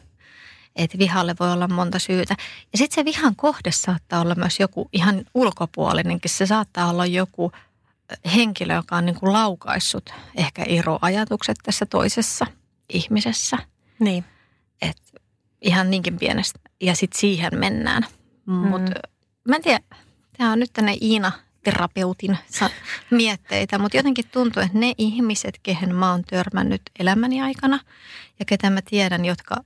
Että 0.76 0.99
vihalle 0.99 1.34
voi 1.40 1.52
olla 1.52 1.68
monta 1.68 1.99
syytä. 1.99 2.37
Ja 2.73 2.78
sitten 2.78 2.94
se 2.94 3.04
vihan 3.04 3.37
kohde 3.37 3.73
saattaa 3.73 4.20
olla 4.20 4.34
myös 4.34 4.61
joku 4.61 4.88
ihan 4.92 5.25
ulkopuolinenkin. 5.34 6.30
Se 6.30 6.46
saattaa 6.46 6.90
olla 6.90 7.06
joku 7.06 7.52
henkilö, 8.34 8.75
joka 8.75 8.96
on 8.96 9.06
niin 9.06 9.20
kuin 9.20 9.32
laukaissut 9.32 10.11
ehkä 10.37 10.62
eroajatukset 10.62 11.56
tässä 11.62 11.87
toisessa 11.87 12.46
ihmisessä. 12.88 13.58
Niin. 13.99 14.25
Et 14.82 14.96
ihan 15.61 15.90
niinkin 15.90 16.18
pienestä. 16.18 16.61
Ja 16.80 16.96
sitten 16.96 17.20
siihen 17.20 17.58
mennään. 17.58 18.06
Mutta 18.46 18.92
mä 19.48 19.56
en 19.56 19.62
tiedä, 19.62 19.80
tämä 20.36 20.52
on 20.52 20.58
nyt 20.60 20.72
tänne 20.72 20.96
Iina 21.02 21.32
terapeutin 21.64 22.38
mietteitä, 23.10 23.78
mutta 23.78 23.96
jotenkin 23.96 24.24
tuntuu, 24.32 24.62
että 24.62 24.78
ne 24.78 24.92
ihmiset, 24.98 25.60
kehen 25.62 25.94
mä 25.94 26.10
oon 26.10 26.24
törmännyt 26.24 26.82
elämäni 26.98 27.42
aikana 27.42 27.80
ja 28.38 28.44
ketä 28.44 28.70
mä 28.70 28.82
tiedän, 28.82 29.24
jotka 29.24 29.56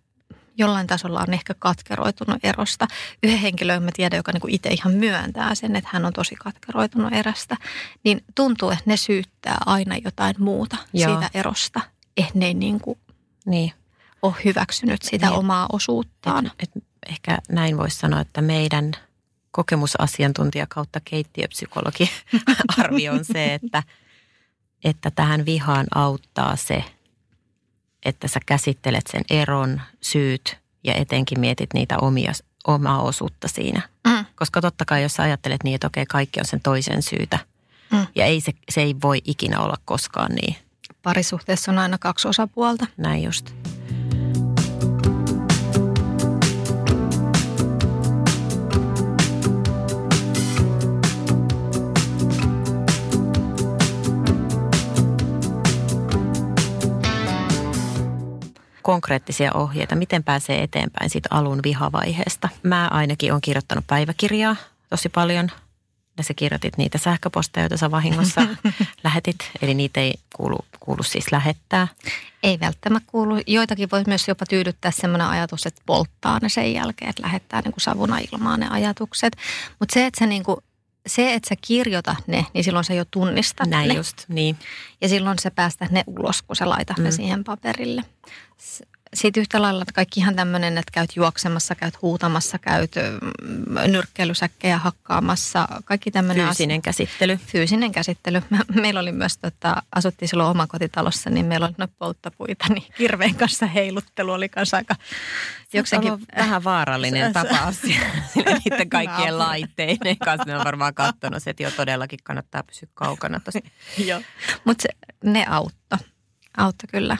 jollain 0.58 0.86
tasolla 0.86 1.20
on 1.28 1.34
ehkä 1.34 1.54
katkeroitunut 1.58 2.44
erosta. 2.44 2.86
Yhden 3.22 3.38
henkilön 3.38 3.82
mä 3.82 3.90
tiedän, 3.96 4.16
joka 4.16 4.32
niinku 4.32 4.46
itse 4.50 4.68
ihan 4.68 4.94
myöntää 4.94 5.54
sen, 5.54 5.76
että 5.76 5.90
hän 5.92 6.04
on 6.04 6.12
tosi 6.12 6.34
katkeroitunut 6.34 7.12
erästä. 7.12 7.56
Niin 8.04 8.24
tuntuu, 8.34 8.70
että 8.70 8.84
ne 8.86 8.96
syyttää 8.96 9.56
aina 9.66 9.96
jotain 10.04 10.34
muuta 10.38 10.76
Joo. 10.92 11.12
siitä 11.12 11.30
erosta. 11.34 11.80
Että 12.16 12.32
ne 12.34 12.46
ei 12.46 12.54
niinku 12.54 12.98
Niin. 13.46 13.72
ole 14.22 14.34
hyväksynyt 14.44 15.02
sitä 15.02 15.26
Niin. 15.26 15.38
omaa 15.38 15.66
osuuttaan. 15.72 16.46
Et, 16.46 16.70
et 16.76 16.84
ehkä 17.08 17.38
näin 17.48 17.76
voisi 17.78 17.98
sanoa, 17.98 18.20
että 18.20 18.42
meidän 18.42 18.92
kokemusasiantuntija 19.58 20.66
kautta 20.66 21.00
keittiöpsykologi 21.04 22.10
arvio 22.78 23.12
on 23.12 23.24
se, 23.24 23.54
että, 23.54 23.82
että 24.84 25.10
tähän 25.10 25.46
vihaan 25.46 25.86
auttaa 25.94 26.56
se, 26.56 26.84
että 28.04 28.28
sä 28.28 28.40
käsittelet 28.46 29.06
sen 29.06 29.22
eron, 29.30 29.80
syyt 30.00 30.58
ja 30.84 30.94
etenkin 30.94 31.40
mietit 31.40 31.74
niitä 31.74 31.98
omia, 31.98 32.32
omaa 32.66 33.02
osuutta 33.02 33.48
siinä. 33.48 33.88
Mm. 34.08 34.24
Koska 34.34 34.60
totta 34.60 34.84
kai, 34.84 35.02
jos 35.02 35.14
sä 35.14 35.22
ajattelet 35.22 35.64
niin, 35.64 35.74
että 35.74 35.86
okei, 35.86 36.06
kaikki 36.06 36.40
on 36.40 36.46
sen 36.46 36.60
toisen 36.60 37.02
syytä. 37.02 37.38
Mm. 37.92 38.06
Ja 38.14 38.24
ei 38.24 38.40
se, 38.40 38.52
se 38.68 38.82
ei 38.82 38.96
voi 39.02 39.22
ikinä 39.24 39.60
olla 39.60 39.76
koskaan 39.84 40.32
niin. 40.32 40.56
Parisuhteessa 41.02 41.72
on 41.72 41.78
aina 41.78 41.98
kaksi 41.98 42.28
osapuolta. 42.28 42.86
Näin 42.96 43.22
just. 43.22 43.54
Konkreettisia 58.88 59.52
ohjeita, 59.52 59.96
miten 59.96 60.24
pääsee 60.24 60.62
eteenpäin 60.62 61.10
siitä 61.10 61.28
alun 61.32 61.60
vihavaiheesta. 61.64 62.48
Mä 62.62 62.88
ainakin 62.88 63.32
olen 63.32 63.40
kirjoittanut 63.40 63.86
päiväkirjaa 63.86 64.56
tosi 64.90 65.08
paljon. 65.08 65.50
Ja 66.18 66.24
sä 66.24 66.34
kirjoitit 66.34 66.76
niitä 66.76 66.98
sähköposteja, 66.98 67.64
joita 67.64 67.76
sä 67.76 67.90
vahingossa 67.90 68.40
lähetit. 69.04 69.36
Eli 69.62 69.74
niitä 69.74 70.00
ei 70.00 70.14
kuulu, 70.36 70.58
kuulu 70.80 71.02
siis 71.02 71.32
lähettää. 71.32 71.88
Ei 72.42 72.60
välttämättä 72.60 73.08
kuulu. 73.10 73.34
Joitakin 73.46 73.88
voi 73.92 74.02
myös 74.06 74.28
jopa 74.28 74.46
tyydyttää 74.46 74.90
sellainen 74.90 75.28
ajatus, 75.28 75.66
että 75.66 75.82
polttaa 75.86 76.38
ne 76.42 76.48
sen 76.48 76.74
jälkeen, 76.74 77.10
että 77.10 77.22
lähettää 77.22 77.60
niin 77.60 77.72
kuin 77.72 77.82
savuna 77.82 78.18
ilmaan 78.32 78.60
ne 78.60 78.68
ajatukset. 78.68 79.36
Mutta 79.78 79.94
se, 79.94 80.06
että 80.06 80.18
sä 80.18 80.26
niin 80.26 80.44
kuin 80.44 80.56
se, 81.08 81.34
että 81.34 81.48
sä 81.48 81.54
kirjoita 81.66 82.16
ne, 82.26 82.46
niin 82.54 82.64
silloin 82.64 82.84
sä 82.84 82.94
jo 82.94 83.04
tunnistat 83.10 83.68
Näin 83.68 83.88
ne. 83.88 83.94
just, 83.94 84.16
niin. 84.28 84.56
Ja 85.00 85.08
silloin 85.08 85.38
sä 85.38 85.50
päästät 85.50 85.90
ne 85.90 86.04
ulos, 86.06 86.42
kun 86.42 86.56
sä 86.56 86.68
laitat 86.68 86.96
mm. 86.98 87.04
ne 87.04 87.10
siihen 87.10 87.44
paperille. 87.44 88.02
Sitten 89.18 89.40
yhtä 89.40 89.62
lailla, 89.62 89.82
että 89.82 89.92
kaikki 89.92 90.20
ihan 90.20 90.36
tämmöinen, 90.36 90.78
että 90.78 90.92
käyt 90.92 91.16
juoksemassa, 91.16 91.74
käyt 91.74 92.02
huutamassa, 92.02 92.58
käyt 92.58 92.92
nyrkkeilysäkkejä 93.86 94.78
hakkaamassa, 94.78 95.68
kaikki 95.84 96.10
tämmöinen 96.10 96.46
Fyysinen 96.46 96.74
asia. 96.74 96.82
käsittely. 96.82 97.36
Fyysinen 97.36 97.92
käsittely. 97.92 98.42
Meillä 98.82 99.00
oli 99.00 99.12
myös, 99.12 99.38
tota, 99.38 99.82
asuttiin 99.94 100.28
silloin 100.28 100.50
omakotitalossa, 100.50 101.30
niin 101.30 101.46
meillä 101.46 101.66
oli 101.66 101.74
noita 101.78 101.94
polttapuita, 101.98 102.64
niin 102.68 102.84
kirveen 102.96 103.34
kanssa 103.34 103.66
heiluttelu 103.66 104.32
oli 104.32 104.48
kanssa 104.48 104.76
aika 104.76 104.94
jokseenkin... 105.72 106.12
vähän 106.36 106.64
vaarallinen 106.64 107.32
tapaus 107.38 107.82
niiden 108.64 108.90
kaikkien 108.90 109.38
laitteiden 109.38 110.18
kanssa. 110.18 110.46
Me 110.46 110.56
on 110.56 110.64
varmaan 110.64 110.94
katsonut, 110.94 111.42
että 111.46 111.62
jo 111.62 111.70
todellakin 111.70 112.18
kannattaa 112.22 112.62
pysyä 112.62 112.88
kaukana 112.94 113.40
tosta. 113.40 113.60
Joo. 113.98 114.20
Mutta 114.64 114.88
ne 115.24 115.46
auttoi. 115.48 115.98
Auttoi 116.56 116.88
kyllä. 116.90 117.16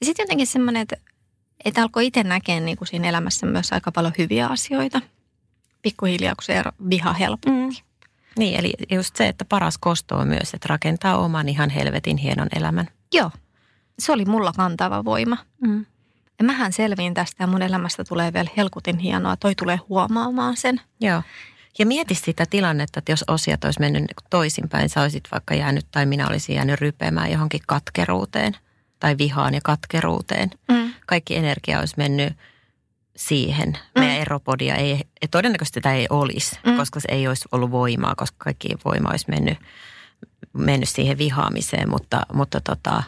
Ja 0.00 0.06
sitten 0.06 0.24
jotenkin 0.24 0.46
semmoinen, 0.46 0.82
että, 0.82 0.96
että 1.66 1.82
alkoi 1.82 2.06
itse 2.06 2.22
näkeä 2.22 2.60
niin 2.60 2.76
kuin 2.76 2.88
siinä 2.88 3.08
elämässä 3.08 3.46
myös 3.46 3.72
aika 3.72 3.92
paljon 3.92 4.12
hyviä 4.18 4.46
asioita. 4.46 5.00
Pikkuhiljaa, 5.82 6.34
kun 6.34 6.44
se 6.44 6.62
viha 6.90 7.12
helpotti. 7.12 7.50
Mm. 7.50 7.68
Niin, 8.38 8.60
eli 8.60 8.72
just 8.90 9.16
se, 9.16 9.28
että 9.28 9.44
paras 9.44 9.78
kosto 9.78 10.16
on 10.16 10.28
myös, 10.28 10.54
että 10.54 10.68
rakentaa 10.68 11.18
oman 11.18 11.48
ihan 11.48 11.70
helvetin 11.70 12.16
hienon 12.16 12.48
elämän. 12.56 12.88
Joo, 13.12 13.30
se 13.98 14.12
oli 14.12 14.24
mulla 14.24 14.52
kantava 14.52 15.04
voima. 15.04 15.36
Mm. 15.60 15.86
Ja 16.38 16.44
mähän 16.44 16.72
selviin 16.72 17.14
tästä 17.14 17.42
ja 17.42 17.46
mun 17.46 17.62
elämästä 17.62 18.04
tulee 18.04 18.32
vielä 18.32 18.50
helkutin 18.56 18.98
hienoa. 18.98 19.36
Toi 19.36 19.54
tulee 19.54 19.76
huomaamaan 19.88 20.56
sen. 20.56 20.80
Joo. 21.00 21.22
Ja 21.78 21.86
mieti 21.86 22.14
sitä 22.14 22.44
tilannetta, 22.50 22.98
että 22.98 23.12
jos 23.12 23.24
osiat 23.28 23.64
olisi 23.64 23.80
mennyt 23.80 24.04
toisinpäin, 24.30 24.88
sä 24.88 25.02
olisit 25.02 25.24
vaikka 25.32 25.54
jäänyt 25.54 25.86
tai 25.90 26.06
minä 26.06 26.28
olisin 26.28 26.56
jäänyt 26.56 26.80
rypemään 26.80 27.32
johonkin 27.32 27.60
katkeruuteen 27.66 28.56
tai 28.98 29.18
vihaan 29.18 29.54
ja 29.54 29.60
katkeruuteen. 29.64 30.50
Mm. 30.68 30.94
Kaikki 31.06 31.36
energia 31.36 31.80
olisi 31.80 31.94
mennyt 31.96 32.32
siihen. 33.16 33.68
Mm. 33.68 34.00
Meidän 34.00 34.16
eropodia 34.16 34.74
ei, 34.74 35.00
todennäköisesti 35.30 35.80
tätä 35.80 35.94
ei 35.94 36.06
olisi, 36.10 36.58
mm. 36.66 36.76
koska 36.76 37.00
se 37.00 37.08
ei 37.10 37.28
olisi 37.28 37.48
ollut 37.52 37.70
voimaa, 37.70 38.14
koska 38.14 38.36
kaikki 38.38 38.68
voima 38.84 39.10
olisi 39.10 39.26
mennyt, 39.28 39.58
mennyt 40.52 40.88
siihen 40.88 41.18
vihaamiseen, 41.18 41.90
mutta, 41.90 42.20
mutta 42.32 42.60
tota, 42.60 43.02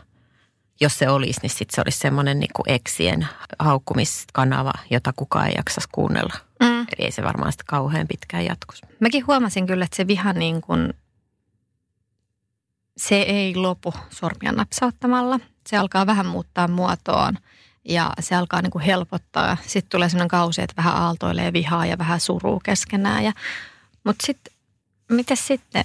jos 0.81 0.99
se 0.99 1.09
olisi, 1.09 1.41
niin 1.43 1.51
sitten 1.51 1.75
se 1.75 1.81
olisi 1.81 1.99
semmoinen 1.99 2.41
niin 2.41 2.51
eksien 2.67 3.29
haukkumiskanava, 3.59 4.73
jota 4.91 5.13
kukaan 5.17 5.47
ei 5.47 5.55
jaksaisi 5.57 5.89
kuunnella. 5.93 6.35
Mm. 6.61 6.81
Eli 6.81 7.05
ei 7.05 7.11
se 7.11 7.23
varmaan 7.23 7.53
sitä 7.53 7.65
kauhean 7.67 8.09
pitkään 8.09 8.45
jatkuisi. 8.45 8.83
Mäkin 9.01 9.27
huomasin 9.27 9.67
kyllä, 9.67 9.85
että 9.85 9.97
se 9.97 10.07
viha 10.07 10.33
niin 10.33 10.61
kuin, 10.61 10.95
se 12.97 13.17
ei 13.17 13.57
lopu 13.57 13.95
sormia 14.11 14.53
napsauttamalla. 14.53 15.41
Se 15.69 15.77
alkaa 15.77 16.07
vähän 16.07 16.27
muuttaa 16.27 16.69
muotoon 16.69 17.39
ja 17.85 18.13
se 18.21 18.35
alkaa 18.35 18.63
niin 18.63 18.71
kuin 18.71 18.85
helpottaa. 18.85 19.57
Sitten 19.67 19.91
tulee 19.91 20.09
sellainen 20.09 20.29
kausi, 20.29 20.63
että 20.63 20.77
vähän 20.77 20.95
aaltoilee 20.97 21.53
vihaa 21.53 21.87
ja 21.87 21.99
vähän 21.99 22.21
suruu 22.21 22.61
keskenään. 22.61 23.25
Ja, 23.25 23.33
mutta 24.05 24.27
sitten, 24.27 24.55
miten 25.09 25.37
sitten, 25.37 25.85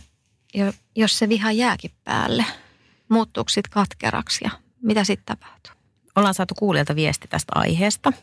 jos 0.96 1.20
se 1.20 1.30
viha 1.30 1.52
jääkin 1.52 1.92
päälle? 2.04 2.46
Muuttuuko 3.10 3.50
sitten 3.50 3.72
katkeraksi 3.72 4.40
ja 4.44 4.52
mitä 4.82 5.04
sitten 5.04 5.38
tapahtuu? 5.38 5.72
Ollaan 6.16 6.34
saatu 6.34 6.56
kuulijalta 6.56 6.96
viesti 6.96 7.28
tästä 7.28 7.52
aiheesta. 7.56 8.14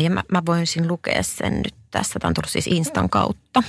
Ja 0.00 0.10
mä, 0.10 0.22
mä 0.32 0.42
voisin 0.46 0.88
lukea 0.88 1.22
sen 1.22 1.56
nyt 1.56 1.74
tässä. 1.90 2.18
Tämä 2.18 2.28
on 2.28 2.34
tullut 2.34 2.50
siis 2.50 2.66
Instan 2.66 3.10
kautta. 3.10 3.62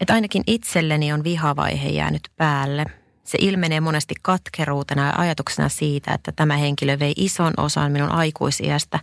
Että 0.00 0.14
ainakin 0.14 0.42
itselleni 0.46 1.12
on 1.12 1.24
vihavaihe 1.24 1.88
jäänyt 1.88 2.28
päälle. 2.36 2.99
Se 3.30 3.38
ilmenee 3.40 3.80
monesti 3.80 4.14
katkeruutena 4.22 5.06
ja 5.06 5.12
ajatuksena 5.16 5.68
siitä, 5.68 6.14
että 6.14 6.32
tämä 6.32 6.56
henkilö 6.56 6.98
vei 6.98 7.12
ison 7.16 7.52
osan 7.56 7.92
minun 7.92 8.12
aikuisiästä 8.12 8.98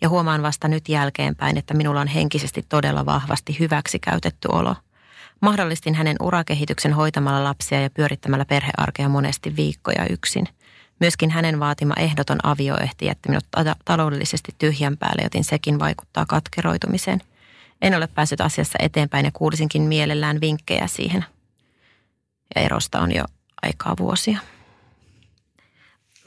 ja 0.00 0.08
huomaan 0.08 0.42
vasta 0.42 0.68
nyt 0.68 0.88
jälkeenpäin, 0.88 1.56
että 1.58 1.74
minulla 1.74 2.00
on 2.00 2.06
henkisesti 2.06 2.64
todella 2.68 3.06
vahvasti 3.06 3.58
hyväksi 3.58 3.98
käytetty 3.98 4.48
olo. 4.52 4.76
Mahdollistin 5.40 5.94
hänen 5.94 6.16
urakehityksen 6.20 6.92
hoitamalla 6.92 7.44
lapsia 7.44 7.80
ja 7.80 7.90
pyörittämällä 7.90 8.44
perhearkea 8.44 9.08
monesti 9.08 9.56
viikkoja 9.56 10.06
yksin. 10.10 10.48
Myöskin 11.00 11.30
hänen 11.30 11.60
vaatima 11.60 11.94
ehdoton 11.98 12.38
avioehti 12.42 13.06
jätti 13.06 13.28
minut 13.28 13.44
taloudellisesti 13.84 14.54
tyhjän 14.58 14.96
päälle, 14.96 15.22
joten 15.22 15.44
sekin 15.44 15.78
vaikuttaa 15.78 16.26
katkeroitumiseen. 16.26 17.20
En 17.82 17.94
ole 17.94 18.06
päässyt 18.06 18.40
asiassa 18.40 18.78
eteenpäin 18.82 19.24
ja 19.24 19.30
kuulisinkin 19.34 19.82
mielellään 19.82 20.40
vinkkejä 20.40 20.86
siihen. 20.86 21.24
Ja 22.54 22.62
erosta 22.62 23.00
on 23.00 23.14
jo 23.14 23.24
aikaa 23.62 23.96
vuosia. 23.98 24.38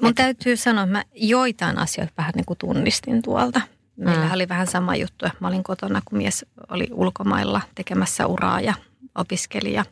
Mun 0.01 0.15
täytyy 0.15 0.57
sanoa, 0.57 0.83
että 0.83 0.91
mä 0.91 1.03
joitain 1.13 1.77
asioita 1.77 2.13
vähän 2.17 2.33
niin 2.35 2.45
kuin 2.45 2.57
tunnistin 2.57 3.21
tuolta. 3.21 3.61
Meillä 3.95 4.25
mm. 4.25 4.33
oli 4.33 4.49
vähän 4.49 4.67
sama 4.67 4.95
juttu, 4.95 5.25
mä 5.39 5.47
olin 5.47 5.63
kotona, 5.63 6.01
kun 6.05 6.17
mies 6.17 6.45
oli 6.69 6.87
ulkomailla 6.91 7.61
tekemässä 7.75 8.27
uraa 8.27 8.61
ja 8.61 8.73
opiskelija. 9.15 9.85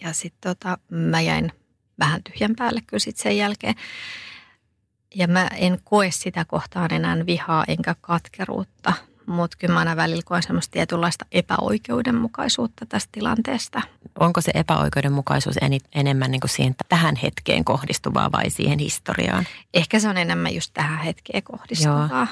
Ja 0.00 0.12
sitten 0.12 0.50
tota, 0.50 0.78
mä 0.90 1.20
jäin 1.20 1.52
vähän 1.98 2.22
tyhjän 2.22 2.54
päälle 2.56 2.80
kyllä 2.86 3.00
sit 3.00 3.16
sen 3.16 3.36
jälkeen. 3.36 3.74
Ja 5.14 5.28
mä 5.28 5.48
en 5.56 5.78
koe 5.84 6.10
sitä 6.10 6.44
kohtaan 6.44 6.92
enää 6.92 7.26
vihaa 7.26 7.64
enkä 7.68 7.94
katkeruutta, 8.00 8.92
mutta 9.28 9.56
kyllä 9.60 9.74
mä 9.74 9.78
aina 9.78 9.96
välillä 9.96 10.22
koen 10.24 10.42
semmoista 10.42 10.72
tietynlaista 10.72 11.26
epäoikeudenmukaisuutta 11.32 12.86
tästä 12.86 13.08
tilanteesta. 13.12 13.82
Onko 14.20 14.40
se 14.40 14.50
epäoikeudenmukaisuus 14.54 15.56
en, 15.56 15.72
enemmän 15.94 16.30
niin 16.30 16.40
kuin 16.40 16.50
siihen 16.50 16.74
tähän 16.88 17.16
hetkeen 17.16 17.64
kohdistuvaa 17.64 18.32
vai 18.32 18.50
siihen 18.50 18.78
historiaan? 18.78 19.46
Ehkä 19.74 20.00
se 20.00 20.08
on 20.08 20.16
enemmän 20.16 20.54
just 20.54 20.70
tähän 20.74 20.98
hetkeen 20.98 21.42
kohdistuvaa. 21.42 22.08
Joo. 22.12 22.26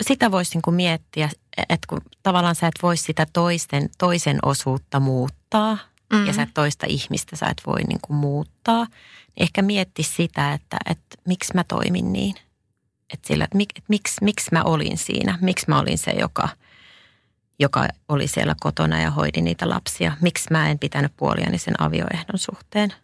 Sitä 0.00 0.30
voisi 0.30 0.58
niin 0.58 0.74
miettiä, 0.74 1.30
että 1.56 1.86
kun 1.88 2.00
tavallaan 2.22 2.54
sä 2.54 2.66
et 2.66 2.82
voi 2.82 2.96
sitä 2.96 3.26
toisten, 3.32 3.90
toisen 3.98 4.38
osuutta 4.42 5.00
muuttaa, 5.00 5.74
mm-hmm. 5.74 6.26
ja 6.26 6.32
sä 6.32 6.42
et 6.42 6.54
toista 6.54 6.86
ihmistä 6.88 7.36
sä 7.36 7.46
et 7.46 7.62
voi 7.66 7.82
niin 7.88 8.00
kuin 8.02 8.16
muuttaa, 8.16 8.86
ehkä 9.36 9.62
mietti 9.62 10.02
sitä, 10.02 10.52
että, 10.52 10.76
että 10.90 11.16
miksi 11.26 11.54
mä 11.54 11.64
toimin 11.64 12.12
niin. 12.12 12.34
Että 13.14 13.28
sillä, 13.28 13.44
että 13.44 13.56
mik, 13.56 13.70
että 13.70 13.88
miksi, 13.88 14.24
miksi 14.24 14.48
mä 14.52 14.62
olin 14.62 14.98
siinä, 14.98 15.38
miksi 15.40 15.66
mä 15.68 15.78
olin 15.78 15.98
se, 15.98 16.10
joka, 16.10 16.48
joka 17.58 17.88
oli 18.08 18.28
siellä 18.28 18.54
kotona 18.60 19.00
ja 19.00 19.10
hoidi 19.10 19.40
niitä 19.40 19.68
lapsia. 19.68 20.16
Miksi 20.20 20.46
mä 20.50 20.70
en 20.70 20.78
pitänyt 20.78 21.12
puoliani 21.16 21.58
sen 21.58 21.82
avioehdon 21.82 22.38
suhteen. 22.38 22.94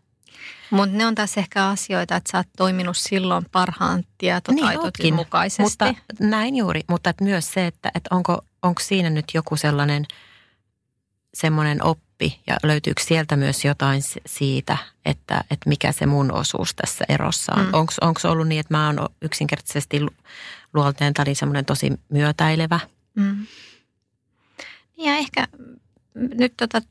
Mutta 0.70 0.96
ne 0.96 1.06
on 1.06 1.14
taas 1.14 1.38
ehkä 1.38 1.66
asioita, 1.66 2.16
että 2.16 2.32
sä 2.32 2.38
oot 2.38 2.46
toiminut 2.56 2.96
silloin 2.96 3.46
parhaan 3.52 4.04
tietotaitotin 4.18 5.02
niin 5.02 5.14
mukaisesti. 5.14 5.62
Mutta 5.62 5.94
näin 6.20 6.56
juuri, 6.56 6.80
mutta 6.88 7.10
että 7.10 7.24
myös 7.24 7.52
se, 7.52 7.66
että, 7.66 7.90
että 7.94 8.14
onko, 8.14 8.44
onko 8.62 8.80
siinä 8.82 9.10
nyt 9.10 9.24
joku 9.34 9.56
sellainen 9.56 10.06
semmoinen 11.34 11.82
oppi, 11.84 12.03
oppi 12.14 12.40
ja 12.46 12.57
löytyykö 12.62 13.03
sieltä 13.03 13.37
myös 13.37 13.64
jotain 13.64 14.03
siitä, 14.27 14.77
että, 15.05 15.44
että 15.50 15.68
mikä 15.68 15.92
se 15.92 16.07
mun 16.07 16.33
osuus 16.33 16.74
tässä 16.74 17.05
erossa 17.09 17.53
on. 17.57 17.66
Mm. 17.66 17.72
Onko 18.00 18.20
ollut 18.24 18.48
niin, 18.48 18.61
että 18.61 18.74
mä 18.74 18.87
oon 18.87 19.09
yksinkertaisesti 19.22 20.00
luolteen 20.74 21.14
tai 21.14 21.35
semmoinen 21.35 21.64
tosi 21.64 21.92
myötäilevä? 22.09 22.81
Mm. 23.14 23.46
Ja 24.96 25.16
ehkä 25.16 25.48
nyt 26.14 26.55
tota 26.57 26.83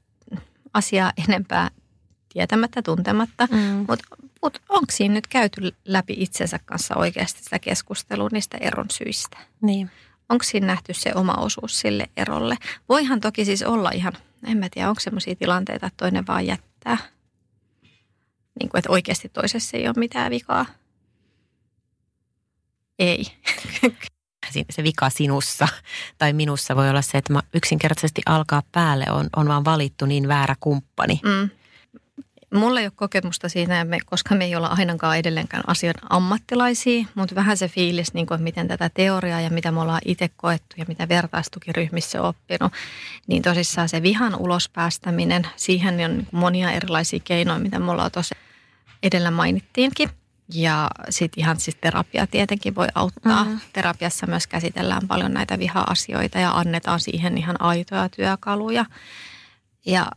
asiaa 0.74 1.12
enempää 1.28 1.70
tietämättä, 2.34 2.82
tuntematta, 2.82 3.48
mm. 3.52 3.86
mutta 3.88 4.06
mut 4.42 4.62
onko 4.70 4.92
siinä 4.92 5.14
nyt 5.14 5.28
käyty 5.28 5.62
läpi 5.86 6.16
itsensä 6.18 6.60
kanssa 6.66 6.96
oikeasti 6.96 7.44
sitä 7.44 7.60
keskustelua 7.60 8.30
niistä 8.32 8.58
eron 8.58 8.86
syistä? 8.92 9.38
Niin. 9.62 9.92
Onko 10.34 10.44
siinä 10.44 10.68
nähty 10.68 10.94
se 10.94 11.12
oma 11.16 11.34
osuus 11.34 11.80
sille 11.80 12.10
erolle? 12.18 12.58
Voihan 12.90 13.20
toki 13.20 13.46
siis 13.46 13.64
olla 13.64 13.92
ihan– 13.92 14.14
en 14.48 14.58
mä 14.58 14.70
tiedä, 14.72 14.90
onko 14.90 15.00
sellaisia 15.00 15.36
tilanteita, 15.36 15.88
että 15.88 15.98
toinen 15.98 16.28
vaan 16.28 16.46
jättää. 16.46 16.98
Niin 18.60 18.70
kuin, 18.70 18.80
että 18.80 18.92
oikeasti 18.92 19.30
toisessa 19.30 19.78
ei 19.78 19.88
ole 19.88 19.94
mitään 19.98 20.32
vikaa. 20.32 20.66
Ei. 23.00 23.26
se 24.70 24.84
vika 24.84 25.10
sinussa 25.10 25.68
tai 26.18 26.34
minussa 26.34 26.76
voi 26.76 26.90
olla 26.90 27.02
se, 27.02 27.18
että 27.18 27.34
yksinkertaisesti 27.54 28.22
alkaa 28.26 28.64
päälle 28.72 29.06
on, 29.12 29.30
on 29.36 29.48
vaan 29.48 29.66
valittu 29.66 30.06
niin 30.06 30.28
väärä 30.28 30.56
kumppani. 30.60 31.20
Mm. 31.24 31.50
Mulla 32.54 32.80
ei 32.80 32.86
ole 32.86 32.94
kokemusta 32.96 33.50
siinä, 33.50 33.86
koska 34.06 34.36
me 34.36 34.46
ei 34.46 34.56
olla 34.56 34.68
ainakaan 34.68 35.18
edelleenkään 35.18 35.64
asioiden 35.68 36.04
ammattilaisia, 36.10 37.06
mutta 37.16 37.36
vähän 37.36 37.58
se 37.58 37.68
fiilis, 37.68 38.14
niin 38.14 38.26
kuin, 38.26 38.36
että 38.36 38.44
miten 38.44 38.68
tätä 38.68 38.90
teoriaa 38.94 39.42
ja 39.42 39.50
mitä 39.50 39.72
me 39.72 39.82
ollaan 39.82 40.02
itse 40.06 40.30
koettu 40.38 40.76
ja 40.78 40.86
mitä 40.88 41.10
vertaistukiryhmissä 41.10 42.22
oppinut, 42.22 42.74
niin 43.28 43.42
tosissaan 43.42 43.90
se 43.90 44.02
vihan 44.02 44.36
ulospäästäminen, 44.36 45.48
siihen 45.56 46.06
on 46.06 46.28
monia 46.32 46.72
erilaisia 46.72 47.20
keinoja, 47.24 47.60
mitä 47.60 47.80
me 47.80 47.92
ollaan 47.92 48.12
tuossa 48.12 48.36
edellä 49.04 49.32
mainittiinkin. 49.32 50.10
Ja 50.54 50.90
sitten 51.10 51.42
ihan 51.42 51.60
siis 51.60 51.78
terapia 51.82 52.28
tietenkin 52.28 52.76
voi 52.76 52.88
auttaa. 52.96 53.44
Mm-hmm. 53.44 53.60
Terapiassa 53.74 54.28
myös 54.28 54.48
käsitellään 54.48 55.08
paljon 55.08 55.34
näitä 55.34 55.60
viha-asioita 55.60 56.40
ja 56.40 56.52
annetaan 56.52 57.00
siihen 57.00 57.38
ihan 57.38 57.62
aitoja 57.62 58.10
työkaluja. 58.10 58.86
Ja 59.86 60.08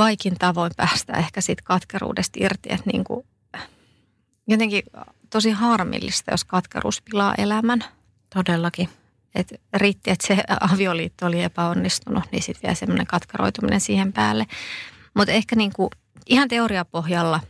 kaikin 0.00 0.34
tavoin 0.38 0.72
päästä 0.76 1.12
ehkä 1.12 1.40
siitä 1.40 1.62
katkeruudesta 1.64 2.38
irti, 2.42 2.68
että 2.72 2.90
niin 2.92 3.04
kuin, 3.04 3.26
jotenkin 4.46 4.82
tosi 5.30 5.50
harmillista, 5.50 6.30
jos 6.30 6.44
katkeruus 6.44 7.02
pilaa 7.02 7.34
elämän. 7.38 7.84
Todellakin. 8.34 8.88
Et 9.34 9.54
riitti, 9.74 10.10
että 10.10 10.26
se 10.26 10.42
avioliitto 10.60 11.26
oli 11.26 11.42
epäonnistunut, 11.42 12.24
niin 12.32 12.42
sitten 12.42 12.62
vielä 12.62 12.74
semmoinen 12.74 13.06
katkeroituminen 13.06 13.80
siihen 13.80 14.12
päälle. 14.12 14.46
Mutta 15.14 15.32
ehkä 15.32 15.56
niin 15.56 15.72
kuin 15.76 15.90
ihan 16.26 16.48
teoriapohjalla, 16.48 17.40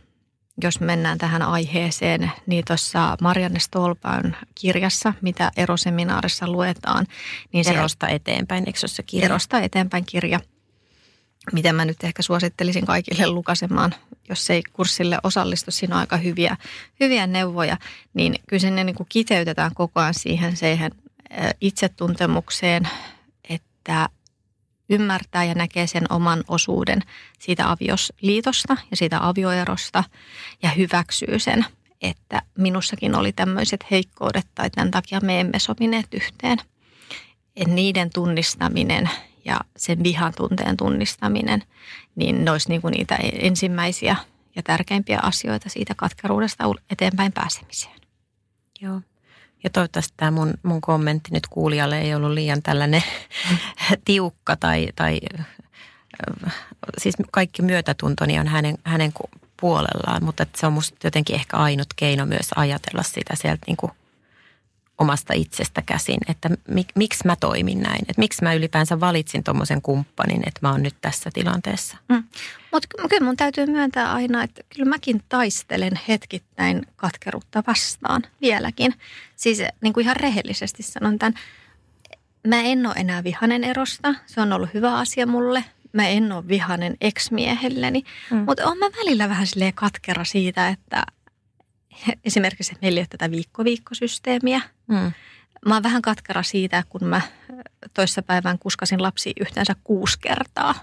jos 0.63 0.79
mennään 0.79 1.17
tähän 1.17 1.41
aiheeseen, 1.41 2.31
niin 2.45 2.65
tuossa 2.67 3.17
Marianne 3.21 3.59
Stolpan 3.59 4.35
kirjassa, 4.55 5.13
mitä 5.21 5.51
eroseminaarissa 5.57 6.47
luetaan. 6.47 7.07
Niin 7.53 7.65
se, 7.65 7.71
erosta 7.71 8.07
eteenpäin, 8.07 8.63
eikö 8.67 8.87
se 8.87 9.03
kirja? 9.03 9.25
Erosta 9.25 9.59
eteenpäin 9.59 10.05
kirja– 10.05 10.39
miten 11.51 11.75
mä 11.75 11.85
nyt 11.85 12.03
ehkä 12.03 12.21
suosittelisin 12.21 12.85
kaikille 12.85 13.27
lukasemaan, 13.27 13.95
jos 14.29 14.49
ei 14.49 14.63
kurssille 14.73 15.17
osallistu, 15.23 15.71
siinä 15.71 15.95
on 15.95 15.99
aika 15.99 16.17
hyviä, 16.17 16.57
hyviä 16.99 17.27
neuvoja, 17.27 17.77
niin 18.13 18.35
kyllä 18.47 18.59
sinne 18.59 18.83
niin 18.83 18.95
kuin 18.95 19.07
kiteytetään 19.09 19.71
koko 19.73 19.99
ajan 19.99 20.13
siihen, 20.13 20.57
siihen 20.57 20.91
itsetuntemukseen, 21.61 22.89
että 23.49 24.09
ymmärtää 24.89 25.43
ja 25.43 25.53
näkee 25.53 25.87
sen 25.87 26.11
oman 26.11 26.43
osuuden 26.47 27.01
siitä 27.39 27.71
aviosliitosta 27.71 28.77
ja 28.91 28.97
siitä 28.97 29.27
avioerosta 29.27 30.03
ja 30.63 30.69
hyväksyy 30.69 31.39
sen, 31.39 31.65
että 32.01 32.41
minussakin 32.57 33.15
oli 33.15 33.31
tämmöiset 33.31 33.85
heikkoudet 33.91 34.47
tai 34.55 34.69
tämän 34.69 34.91
takia 34.91 35.19
me 35.19 35.39
emme 35.39 35.59
sopineet 35.59 36.13
yhteen. 36.13 36.57
Et 37.55 37.67
niiden 37.67 38.09
tunnistaminen 38.13 39.09
ja 39.45 39.59
sen 39.77 40.03
vihan 40.03 40.33
tunteen 40.37 40.77
tunnistaminen, 40.77 41.63
niin 42.15 42.45
ne 42.45 42.51
olisi 42.51 42.69
niin 42.69 42.81
kuin 42.81 42.91
niitä 42.91 43.15
ensimmäisiä 43.33 44.15
ja 44.55 44.63
tärkeimpiä 44.63 45.19
asioita 45.23 45.69
siitä 45.69 45.93
katkeruudesta 45.97 46.63
eteenpäin 46.89 47.31
pääsemiseen. 47.31 47.99
Joo. 48.81 49.01
Ja 49.63 49.69
toivottavasti 49.69 50.13
tämä 50.17 50.31
mun, 50.31 50.53
mun 50.63 50.81
kommentti 50.81 51.31
nyt 51.31 51.47
kuulijalle 51.47 52.01
ei 52.01 52.15
ollut 52.15 52.31
liian 52.31 52.61
tällainen 52.61 53.03
tiukka 54.05 54.55
tai, 54.55 54.87
tai 54.95 55.19
siis 56.97 57.15
kaikki 57.31 57.61
myötätuntoni 57.61 58.39
on 58.39 58.47
hänen, 58.47 58.77
hänen 58.83 59.13
puolellaan, 59.59 60.23
mutta 60.23 60.45
se 60.55 60.67
on 60.67 60.73
musta 60.73 60.97
jotenkin 61.03 61.35
ehkä 61.35 61.57
ainut 61.57 61.87
keino 61.95 62.25
myös 62.25 62.47
ajatella 62.55 63.03
sitä 63.03 63.35
sieltä 63.35 63.63
niin 63.67 63.77
kuin 63.77 63.91
omasta 64.97 65.33
itsestä 65.33 65.81
käsin, 65.81 66.17
että 66.27 66.49
mik, 66.67 66.87
miksi 66.95 67.27
mä 67.27 67.35
toimin 67.35 67.79
näin, 67.79 68.01
että 68.01 68.19
miksi 68.19 68.43
mä 68.43 68.53
ylipäänsä 68.53 68.99
valitsin 68.99 69.43
tuommoisen 69.43 69.81
kumppanin, 69.81 70.43
että 70.47 70.59
mä 70.61 70.71
oon 70.71 70.83
nyt 70.83 70.95
tässä 71.01 71.29
tilanteessa. 71.33 71.97
Mm. 72.09 72.23
Mutta 72.71 72.87
kyllä 73.09 73.25
mun 73.25 73.37
täytyy 73.37 73.65
myöntää 73.65 74.13
aina, 74.13 74.43
että 74.43 74.61
kyllä 74.75 74.89
mäkin 74.89 75.21
taistelen 75.29 75.99
hetkittäin 76.07 76.87
katkeruutta 76.95 77.63
vastaan 77.67 78.21
vieläkin. 78.41 78.93
Siis 79.35 79.61
niin 79.81 79.93
kuin 79.93 80.03
ihan 80.03 80.15
rehellisesti 80.15 80.83
sanon 80.83 81.19
tämän, 81.19 81.33
mä 82.47 82.61
en 82.61 82.85
ole 82.85 82.95
enää 82.97 83.23
vihanen 83.23 83.63
erosta, 83.63 84.15
se 84.25 84.41
on 84.41 84.53
ollut 84.53 84.73
hyvä 84.73 84.97
asia 84.97 85.27
mulle. 85.27 85.65
Mä 85.93 86.07
en 86.07 86.31
ole 86.31 86.47
vihanen 86.47 86.97
ex-miehelleni, 87.01 88.03
mm. 88.31 88.37
mutta 88.37 88.65
on 88.65 88.77
mä 88.77 88.85
välillä 88.97 89.29
vähän 89.29 89.47
silleen 89.47 89.73
katkera 89.73 90.25
siitä, 90.25 90.67
että 90.67 91.03
esimerkiksi 92.25 92.73
meillä 92.81 92.97
ei 92.97 93.01
ole 93.01 93.07
tätä 93.09 93.31
viikko-viikkosysteemiä. 93.31 94.61
Mm. 94.91 95.11
Mä 95.65 95.73
oon 95.73 95.83
vähän 95.83 96.01
katkara 96.01 96.43
siitä, 96.43 96.83
kun 96.89 97.03
mä 97.03 97.21
toissapäivän 97.93 98.59
kuskasin 98.59 99.03
lapsi 99.03 99.33
yhteensä 99.39 99.75
kuusi 99.83 100.19
kertaa. 100.19 100.75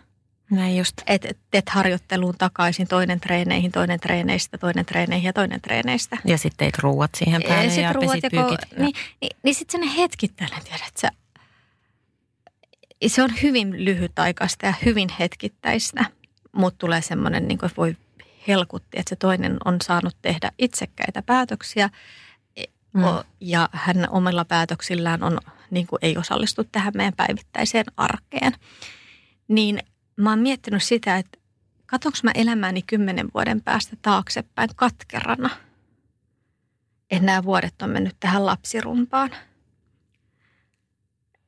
Näin 0.50 0.76
just. 0.76 0.92
Et 1.06 1.38
teet 1.50 1.68
harjoitteluun 1.68 2.34
takaisin, 2.38 2.88
toinen 2.88 3.20
treeneihin, 3.20 3.72
toinen 3.72 4.00
treeneistä, 4.00 4.58
toinen 4.58 4.86
treeneihin 4.86 5.26
ja 5.26 5.32
toinen 5.32 5.60
treeneistä. 5.60 6.16
Ja 6.24 6.38
sitten 6.38 6.58
teit 6.58 6.78
ruuat 6.78 7.10
siihen 7.14 7.42
päälle 7.42 7.64
ja, 7.64 7.70
sit 7.70 7.82
ja 7.82 7.92
ruuat 7.92 8.22
ja 8.22 8.30
pyykit. 8.30 8.60
Ko- 8.60 8.80
niin, 8.82 8.94
niin, 9.20 9.36
niin 9.42 9.54
sitten 9.54 9.80
sen 9.80 9.90
hetkittäinen, 9.90 10.64
tiedät 10.64 10.96
sä, 10.96 11.10
se 13.06 13.22
on 13.22 13.30
hyvin 13.42 13.84
lyhytaikaista 13.84 14.66
ja 14.66 14.74
hyvin 14.84 15.08
hetkittäistä, 15.18 16.04
mutta 16.52 16.78
tulee 16.78 17.02
semmoinen, 17.02 17.48
niin 17.48 17.58
kuin 17.58 17.72
voi 17.76 17.96
helkutti, 18.48 18.98
että 18.98 19.10
se 19.10 19.16
toinen 19.16 19.56
on 19.64 19.76
saanut 19.82 20.16
tehdä 20.22 20.52
itsekkäitä 20.58 21.22
päätöksiä 21.22 21.90
mm. 22.94 23.02
ja 23.40 23.68
hän 23.72 24.06
omilla 24.10 24.44
päätöksillään 24.44 25.22
on, 25.22 25.38
niin 25.70 25.86
kuin 25.86 25.98
ei 26.02 26.16
osallistu 26.16 26.64
tähän 26.64 26.92
meidän 26.96 27.14
päivittäiseen 27.16 27.84
arkeen. 27.96 28.52
Niin 29.48 29.78
mä 30.16 30.30
oon 30.30 30.38
miettinyt 30.38 30.82
sitä, 30.82 31.16
että 31.16 31.38
katsonko 31.86 32.18
mä 32.22 32.30
elämääni 32.34 32.82
kymmenen 32.82 33.28
vuoden 33.34 33.62
päästä 33.62 33.96
taaksepäin 34.02 34.70
katkerana. 34.76 35.50
Että 37.10 37.26
nämä 37.26 37.44
vuodet 37.44 37.82
on 37.82 37.90
mennyt 37.90 38.16
tähän 38.20 38.46
lapsirumpaan– 38.46 39.30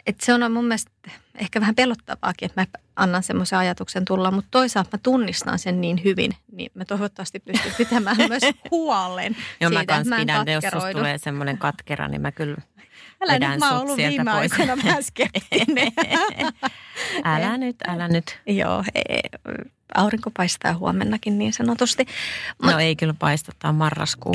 et 0.06 0.20
se 0.20 0.34
on 0.34 0.52
mun 0.52 0.64
mielestä 0.64 0.90
ehkä 1.34 1.60
vähän 1.60 1.74
pelottavaakin, 1.74 2.46
että 2.46 2.60
mä 2.60 2.66
annan 3.00 3.22
semmoisen 3.22 3.58
ajatuksen 3.58 4.04
tulla, 4.04 4.30
mutta 4.30 4.48
toisaalta 4.50 4.90
mä 4.92 5.00
tunnistan 5.02 5.58
sen 5.58 5.80
niin 5.80 6.00
hyvin, 6.04 6.32
niin 6.52 6.70
mä 6.74 6.84
toivottavasti 6.84 7.40
pystyn 7.40 7.72
pitämään 7.78 8.16
myös 8.28 8.42
huolen 8.70 9.36
Joo, 9.60 9.70
mä 9.70 9.84
kans 9.86 10.08
pidän, 10.16 10.48
jos 10.48 10.64
susta 10.72 10.92
tulee 10.92 11.18
semmoinen 11.18 11.58
katkera, 11.58 12.08
niin 12.08 12.20
mä 12.20 12.32
kyllä 12.32 12.56
Älä 13.20 13.38
nyt, 13.38 13.58
mä 13.58 13.72
oon 13.72 13.80
ollut 13.80 13.96
viime 13.96 14.30
aikoina 14.30 14.76
vähän 14.84 15.02
skeptinen. 15.10 15.92
älä 17.24 17.58
nyt, 17.66 17.76
älä 17.88 18.08
nyt. 18.08 18.40
Joo, 18.46 18.84
e, 18.94 19.20
aurinko 19.94 20.30
paistaa 20.36 20.74
huomennakin 20.74 21.38
niin 21.38 21.52
sanotusti. 21.52 22.06
No 22.62 22.78
ei 22.78 22.96
kyllä 22.96 23.14
paista, 23.18 23.52
tämä 23.58 23.70
on 23.70 23.74
marraskuu. 23.74 24.34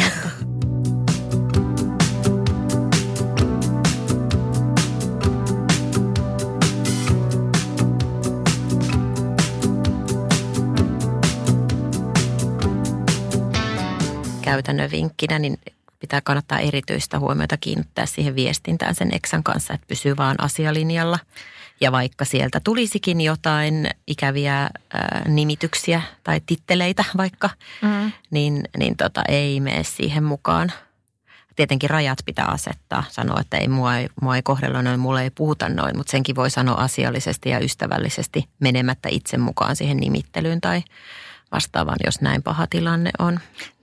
Käytännön 14.55 14.91
vinkkinä, 14.91 15.39
niin 15.39 15.57
pitää 15.99 16.21
kannattaa 16.21 16.59
erityistä 16.59 17.19
huomiota 17.19 17.57
kiinnittää 17.57 18.05
siihen 18.05 18.35
viestintään 18.35 18.95
sen 18.95 19.13
eksän 19.13 19.43
kanssa, 19.43 19.73
että 19.73 19.87
pysyy 19.87 20.17
vaan 20.17 20.35
asialinjalla. 20.39 21.19
Ja 21.81 21.91
vaikka 21.91 22.25
sieltä 22.25 22.59
tulisikin 22.63 23.21
jotain 23.21 23.89
ikäviä 24.07 24.55
ää, 24.57 24.69
nimityksiä 25.27 26.01
tai 26.23 26.41
titteleitä 26.45 27.03
vaikka, 27.17 27.49
mm. 27.81 28.11
niin, 28.31 28.63
niin 28.77 28.97
tota, 28.97 29.23
ei 29.27 29.59
mene 29.59 29.83
siihen 29.83 30.23
mukaan. 30.23 30.71
Tietenkin 31.55 31.89
rajat 31.89 32.17
pitää 32.25 32.45
asettaa, 32.45 33.03
sanoa, 33.09 33.41
että 33.41 33.57
ei 33.57 33.67
mua, 33.67 33.97
ei, 33.97 34.09
mua 34.21 34.35
ei 34.35 34.41
kohdella 34.41 34.81
noin, 34.81 34.99
mulle 34.99 35.23
ei 35.23 35.29
puhuta 35.29 35.69
noin, 35.69 35.97
mutta 35.97 36.11
senkin 36.11 36.35
voi 36.35 36.49
sanoa 36.49 36.75
asiallisesti 36.75 37.49
ja 37.49 37.59
ystävällisesti 37.59 38.49
menemättä 38.59 39.09
itse 39.11 39.37
mukaan 39.37 39.75
siihen 39.75 39.97
nimittelyyn 39.97 40.61
tai 40.61 40.83
vastaavan, 41.51 41.97
jos 42.05 42.21
näin 42.21 42.43
paha 42.43 42.67
tilanne 42.67 43.11
on. 43.19 43.39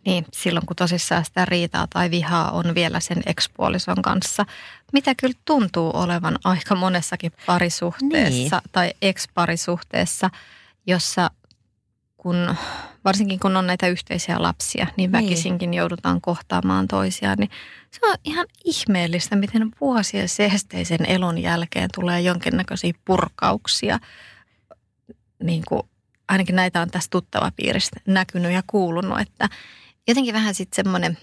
Niin, 0.06 0.24
silloin 0.32 0.66
kun 0.66 0.76
tosissaan 0.76 1.24
sitä 1.24 1.44
riitaa 1.44 1.86
tai 1.86 2.10
vihaa 2.10 2.50
on 2.50 2.74
vielä 2.74 3.00
sen 3.00 3.22
ekspuolison 3.26 4.02
kanssa, 4.02 4.46
mitä 4.92 5.14
kyllä 5.14 5.34
tuntuu 5.44 5.90
olevan 5.94 6.38
aika 6.44 6.74
monessakin 6.74 7.32
parisuhteessa 7.46 8.56
niin. 8.56 8.70
tai 8.72 8.92
eksparisuhteessa, 9.02 10.30
jossa 10.86 11.30
kun, 12.16 12.54
varsinkin 13.04 13.40
kun 13.40 13.56
on 13.56 13.66
näitä 13.66 13.88
yhteisiä 13.88 14.42
lapsia, 14.42 14.84
niin, 14.84 14.94
niin. 14.96 15.12
väkisinkin 15.12 15.74
joudutaan 15.74 16.20
kohtaamaan 16.20 16.88
toisiaan, 16.88 17.38
niin 17.38 17.50
se 17.90 18.06
on 18.06 18.16
ihan 18.24 18.46
ihmeellistä, 18.64 19.36
miten 19.36 19.70
vuosien 19.80 20.28
seesteisen 20.28 21.06
elon 21.06 21.38
jälkeen 21.38 21.88
tulee 21.94 22.20
jonkinnäköisiä 22.20 22.92
purkauksia 23.04 23.98
niin 25.42 25.62
kuin 25.68 25.82
ainakin 26.28 26.56
näitä 26.56 26.80
on 26.80 26.90
tässä 26.90 27.10
tuttava 27.10 27.52
piiristä 27.56 28.00
näkynyt 28.06 28.52
ja 28.52 28.62
kuulunut, 28.66 29.20
että 29.20 29.48
jotenkin 30.08 30.34
vähän 30.34 30.54
sitten 30.54 30.76
semmoinen 30.76 31.18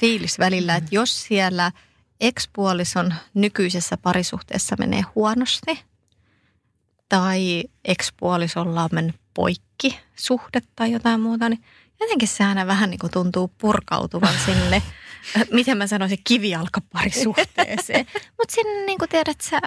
fiilis 0.00 0.38
välillä, 0.38 0.76
että 0.76 0.94
jos 0.94 1.22
siellä 1.22 1.72
ekspuolison 2.20 3.14
nykyisessä 3.34 3.96
parisuhteessa 3.96 4.76
menee 4.78 5.02
huonosti, 5.14 5.84
tai 7.08 7.64
ekspuolisolla 7.84 8.82
on 8.82 8.90
mennyt 8.92 9.16
poikki 9.34 9.98
suhde 10.16 10.60
tai 10.76 10.92
jotain 10.92 11.20
muuta, 11.20 11.48
niin 11.48 11.64
jotenkin 12.00 12.28
se 12.28 12.44
aina 12.44 12.66
vähän 12.66 12.90
niin 12.90 12.98
kuin 12.98 13.12
tuntuu 13.12 13.50
purkautuvan 13.58 14.34
sinne, 14.46 14.82
miten 15.52 15.78
mä 15.78 15.86
sanoisin, 15.86 16.18
kivijalkaparisuhteeseen. 16.28 18.06
Mutta 18.38 18.54
sinne 18.54 18.86
niin 18.86 18.98
kuin 18.98 19.08
tiedät 19.08 19.40
sä... 19.40 19.60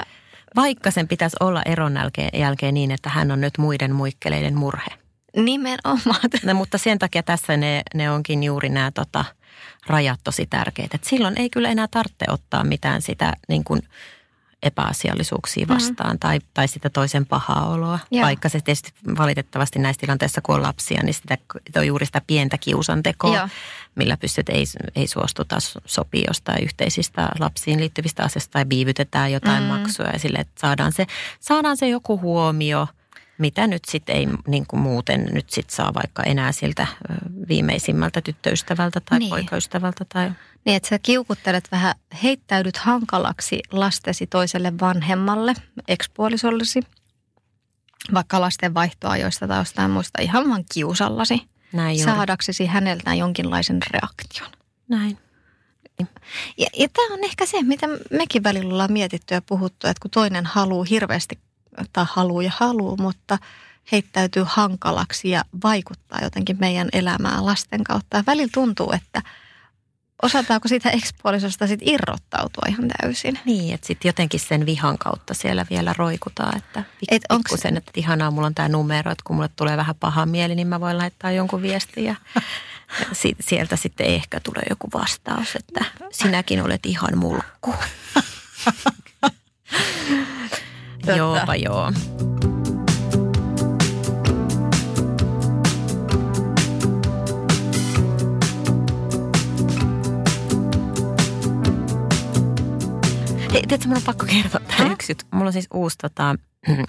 Vaikka 0.56 0.92
sen 0.92 1.08
pitäisi 1.08 1.38
olla 1.40 1.62
eron 1.66 1.96
jälkeen, 1.96 2.40
jälkeen 2.40 2.74
niin, 2.74 2.92
että 2.92 3.10
hän 3.10 3.32
on 3.32 3.42
nyt 3.42 3.58
muiden 3.58 3.96
muikkeleiden 3.96 4.56
murhe. 4.56 5.03
Nimenomaan. 5.36 6.30
No, 6.44 6.54
mutta 6.54 6.78
sen 6.78 7.00
takia 7.00 7.24
tässä 7.24 7.58
ne, 7.58 7.82
ne 7.94 8.12
onkin 8.12 8.44
juuri 8.44 8.70
nämä 8.70 8.92
tota, 8.92 9.26
rajat 9.88 10.20
tosi 10.24 10.46
tärkeitä. 10.46 10.96
Et 10.96 11.04
silloin 11.04 11.40
ei 11.40 11.50
kyllä 11.50 11.70
enää 11.70 11.88
tarvitse 11.88 12.26
ottaa 12.28 12.64
mitään 12.64 13.02
sitä 13.02 13.34
niin 13.50 13.64
kuin 13.64 13.82
epäasiallisuuksia 14.64 15.66
Mm-hmm. 15.66 15.74
vastaan 15.74 16.16
mm. 16.16 16.20
tai, 16.20 16.40
tai 16.54 16.68
sitä 16.68 16.90
toisen 16.90 17.26
pahaa 17.26 17.70
oloa. 17.70 18.00
Joo. 18.12 18.26
Vaikka 18.26 18.50
se 18.50 18.62
tietysti 18.62 18.94
valitettavasti 19.18 19.80
näissä 19.80 20.00
tilanteissa, 20.00 20.42
kun 20.42 20.56
on 20.56 20.62
lapsia, 20.62 21.04
niin 21.04 21.14
sitä, 21.14 21.38
on 21.76 21.88
juuri 21.88 22.06
sitä 22.06 22.22
pientä 22.28 22.58
kiusantekoa, 22.58 23.38
Joo. 23.38 23.48
millä 23.96 24.18
pystyt, 24.18 24.50
ei, 24.50 24.64
ei 24.96 25.08
suostuta 25.08 25.58
sopii 25.86 26.24
jostain 26.28 26.64
yhteisistä 26.64 27.30
lapsiin 27.40 27.80
liittyvistä 27.80 28.24
asioista 28.24 28.52
tai 28.52 28.66
viivytetään 28.70 29.32
jotain 29.32 29.64
Mm. 29.64 29.70
mm. 29.70 29.76
maksuja 29.80 30.10
ja 30.14 30.20
sille, 30.20 30.38
että 30.38 30.54
saadaan 30.62 30.92
se, 30.92 31.06
saadaan 31.40 31.78
se 31.78 31.88
joku 31.90 32.20
huomio, 32.20 32.88
mitä 33.38 33.68
nyt 33.68 33.86
sitten 33.86 34.16
ei 34.16 34.28
niin 34.48 34.66
kuin 34.68 34.80
muuten 34.80 35.30
nyt 35.32 35.50
sit 35.50 35.70
saa 35.70 35.94
vaikka 35.94 36.24
enää 36.24 36.52
siltä 36.52 36.88
viimeisimmältä 37.48 38.22
tyttöystävältä 38.22 39.00
tai 39.00 39.20
Niin. 39.20 39.30
poikaystävältä 39.30 40.06
tai 40.14 40.32
Niin, 40.66 40.76
että 40.76 40.90
sä 40.90 41.00
kiukuttelet 41.00 41.72
vähän, 41.72 41.96
heittäydyt 42.24 42.78
hankalaksi 42.78 43.60
lastesi 43.72 44.28
toiselle 44.28 44.74
vanhemmalle, 44.82 45.54
ekspuolisollesi, 45.88 46.80
vaikka 48.14 48.42
lasten 48.42 48.74
vaihtoajoista 48.74 49.48
tai 49.48 49.60
jostain 49.62 49.92
muista 49.92 50.22
ihan 50.22 50.50
vaan 50.50 50.66
kiusallasi, 50.74 51.42
näin 51.74 52.00
juuri. 52.00 52.12
saadaksesi 52.16 52.66
häneltä 52.66 53.14
jonkinlaisen 53.14 53.80
reaktion. 53.92 54.52
Näin. 54.90 55.18
Ja, 56.58 56.68
ja 56.78 56.88
tämä 56.94 57.14
on 57.14 57.24
ehkä 57.24 57.46
se, 57.46 57.64
mitä 57.64 57.88
mekin 58.12 58.44
välillä 58.44 58.74
ollaan 58.74 58.92
mietitty 58.92 59.34
ja 59.34 59.42
puhuttu, 59.42 59.88
että 59.88 60.02
kun 60.02 60.12
toinen 60.12 60.46
haluaa 60.46 60.86
hirveästi, 60.90 61.40
tai 61.94 62.06
haluaa 62.10 62.44
ja 62.44 62.52
haluaa, 62.56 62.96
mutta 63.00 63.38
heittäytyy 63.92 64.44
hankalaksi 64.48 65.30
ja 65.30 65.44
vaikuttaa 65.64 66.20
jotenkin 66.22 66.58
meidän 66.60 66.90
elämään 66.94 67.46
lasten 67.46 67.84
kautta. 67.84 68.18
Ja 68.18 68.24
välillä 68.28 68.50
tuntuu, 68.54 68.92
että 68.92 69.22
osataanko 70.22 70.68
siitä 70.68 70.90
ekspuolisosta 70.90 71.68
sit 71.68 71.80
irrottautua 71.84 72.64
ihan 72.70 72.86
täysin. 73.02 73.40
Niin, 73.46 73.74
että 73.74 73.88
sitten 73.88 74.10
jotenkin 74.10 74.40
sen 74.40 74.66
vihan 74.66 74.98
kautta 74.98 75.34
siellä 75.34 75.66
vielä 75.70 75.94
roikutaan, 75.98 76.58
että 76.58 76.80
pik- 76.80 77.06
Et 77.12 77.24
onks- 77.34 77.38
pikkusen, 77.38 77.78
että 77.78 77.92
ihanaa, 77.96 78.32
mulla 78.32 78.48
on 78.48 78.56
tämä 78.56 78.70
numero, 78.70 79.12
että 79.12 79.24
kun 79.28 79.36
mulle 79.36 79.50
tulee 79.56 79.78
vähän 79.78 79.96
paha 79.96 80.26
mieli, 80.26 80.56
niin 80.56 80.68
mä 80.68 80.80
voin 80.80 80.98
laittaa 80.98 81.32
jonkun 81.32 81.62
viestin 81.62 82.04
ja 82.04 82.16
si- 83.14 83.36
sieltä 83.40 83.76
sitten 83.76 84.08
ehkä 84.08 84.40
tulee 84.40 84.64
joku 84.70 84.88
vastaus, 84.94 85.56
että 85.56 85.86
sinäkin 86.12 86.64
olet 86.64 86.86
ihan 86.86 87.18
mulkku. 87.18 87.74
Joopa 91.08 91.56
joo. 91.56 91.92
Hei, 103.54 103.62
tiedätkö, 103.62 103.88
mun 103.88 103.98
on 103.98 104.04
pakko 104.06 104.26
kertoa 104.26 104.62
tämä 104.78 104.92
yksi 104.92 105.12
juttu. 105.12 105.26
Mulla 105.32 105.46
on 105.46 105.54
siis 105.54 105.68
uusi 105.74 105.98
tota, 105.98 106.36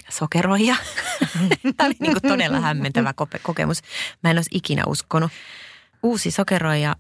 sokeroija. 0.08 0.76
Tämä 1.76 1.86
oli 1.86 1.94
niinku 2.00 2.20
todella 2.28 2.60
hämmentävä 2.60 3.14
kope- 3.22 3.40
kokemus. 3.42 3.80
Mä 4.22 4.30
en 4.30 4.38
olisi 4.38 4.50
ikinä 4.52 4.82
uskonut. 4.86 5.30
Uusi 6.02 6.30
sokeroija. 6.30 6.96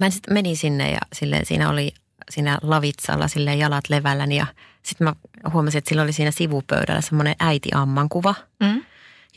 Mä 0.00 0.10
sitten 0.10 0.34
menin 0.34 0.56
sinne 0.56 0.90
ja 0.90 1.00
silleen, 1.12 1.46
siinä 1.46 1.70
oli 1.70 1.92
siinä 2.30 2.58
lavitsalla 2.62 3.28
silleen 3.28 3.58
jalat 3.58 3.84
levälläni 3.88 4.36
ja 4.36 4.46
sitten 4.86 5.04
mä 5.06 5.14
huomasin, 5.52 5.78
että 5.78 5.88
sillä 5.88 6.02
oli 6.02 6.12
siinä 6.12 6.30
sivupöydällä 6.30 7.00
semmoinen 7.00 7.34
äiti 7.40 7.68
ammankuva. 7.74 8.34
Mm? 8.60 8.84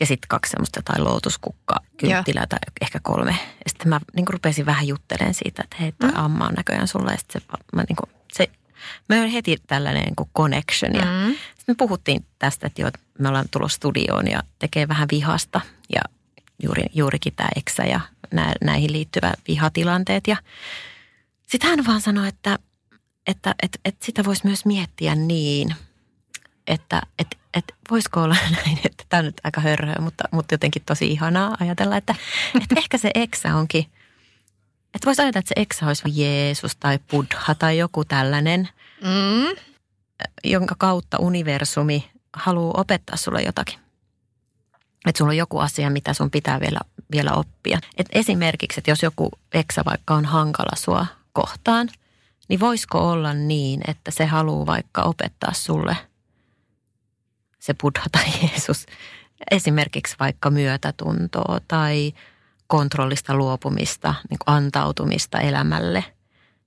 Ja 0.00 0.06
sitten 0.06 0.28
kaksi 0.28 0.50
semmoista 0.50 0.78
jotain 0.78 1.04
lootuskukkaa, 1.04 1.78
kynttilää 1.96 2.46
tai 2.46 2.58
ehkä 2.80 3.00
kolme. 3.02 3.30
Ja 3.30 3.64
sitten 3.68 3.88
mä 3.88 4.00
niin 4.16 4.28
rupesin 4.28 4.66
vähän 4.66 4.88
juttelemaan 4.88 5.34
siitä, 5.34 5.62
että 5.64 5.76
hei, 5.80 5.92
toi 5.92 6.10
amma 6.14 6.46
on 6.46 6.54
näköjään 6.54 6.88
sulla. 6.88 7.10
Ja 7.10 7.16
sitten 7.18 7.40
se, 7.42 7.46
mä, 7.72 7.82
niin 7.88 7.96
kuin, 7.96 8.10
se, 8.32 8.50
oli 9.22 9.32
heti 9.32 9.56
tällainen 9.66 10.02
niin 10.02 10.16
kuin 10.16 10.30
connection. 10.36 10.94
Ja 10.94 11.04
Mm. 11.04 11.34
sitten 11.34 11.64
me 11.68 11.74
puhuttiin 11.74 12.24
tästä, 12.38 12.66
että 12.66 12.82
joo, 12.82 12.90
me 13.18 13.28
ollaan 13.28 13.48
tulossa 13.50 13.76
studioon 13.76 14.28
ja 14.30 14.42
tekee 14.58 14.88
vähän 14.88 15.08
vihasta. 15.12 15.60
Ja 15.94 16.00
juuri, 16.62 16.84
juurikin 16.94 17.34
tämä 17.36 17.48
eksä 17.56 17.84
ja 17.84 18.00
nä, 18.32 18.52
näihin 18.64 18.92
liittyvä 18.92 19.32
vihatilanteet. 19.48 20.26
Ja 20.26 20.36
sitten 21.46 21.70
hän 21.70 21.86
vaan 21.86 22.00
sanoi, 22.00 22.28
että, 22.28 22.58
että, 23.28 23.54
että, 23.62 23.78
että 23.84 24.06
sitä 24.06 24.24
voisi 24.24 24.46
myös 24.46 24.64
miettiä 24.64 25.14
niin, 25.14 25.74
että, 26.66 27.02
että, 27.18 27.36
että 27.54 27.74
voisiko 27.90 28.22
olla 28.22 28.36
näin, 28.64 28.78
että 28.84 29.04
tämä 29.08 29.18
on 29.18 29.24
nyt 29.24 29.40
aika 29.44 29.60
hörhöä, 29.60 29.96
mutta, 30.00 30.24
mutta 30.32 30.54
jotenkin 30.54 30.82
tosi 30.86 31.06
ihanaa 31.06 31.56
ajatella, 31.60 31.96
että, 31.96 32.14
että 32.62 32.74
ehkä 32.78 32.98
se 32.98 33.10
eksä 33.14 33.56
onkin, 33.56 33.86
että 34.94 35.06
voisi 35.06 35.22
ajatella, 35.22 35.40
että 35.40 35.48
se 35.48 35.62
eksä 35.62 35.86
olisi 35.86 36.02
Jeesus 36.22 36.76
tai 36.76 36.98
Buddha 37.10 37.54
tai 37.54 37.78
joku 37.78 38.04
tällainen, 38.04 38.68
Mm. 39.00 39.56
jonka 40.44 40.74
kautta 40.78 41.18
universumi 41.18 42.10
haluaa 42.32 42.80
opettaa 42.80 43.16
sulle 43.16 43.42
jotakin. 43.42 43.78
Että 45.06 45.18
sulla 45.18 45.30
on 45.30 45.36
joku 45.36 45.58
asia, 45.58 45.90
mitä 45.90 46.14
sun 46.14 46.30
pitää 46.30 46.60
vielä, 46.60 46.80
vielä 47.12 47.32
oppia. 47.32 47.78
Et 47.96 48.06
esimerkiksi, 48.12 48.80
että 48.80 48.90
jos 48.90 49.02
joku 49.02 49.30
eksä 49.52 49.82
vaikka 49.84 50.14
on 50.14 50.24
hankala 50.24 50.76
sua 50.76 51.06
kohtaan, 51.32 51.88
niin 52.48 52.60
voisiko 52.60 53.10
olla 53.10 53.34
niin, 53.34 53.80
että 53.88 54.10
se 54.10 54.26
haluaa 54.26 54.66
vaikka 54.66 55.02
opettaa 55.02 55.52
sulle 55.52 55.96
se 57.58 57.74
Buddha 57.74 58.04
tai 58.12 58.24
Jeesus 58.42 58.86
esimerkiksi 59.50 60.16
vaikka 60.20 60.50
myötätuntoa 60.50 61.60
tai 61.68 62.12
kontrollista 62.66 63.34
luopumista, 63.34 64.14
niin 64.30 64.38
antautumista 64.46 65.40
elämälle, 65.40 66.04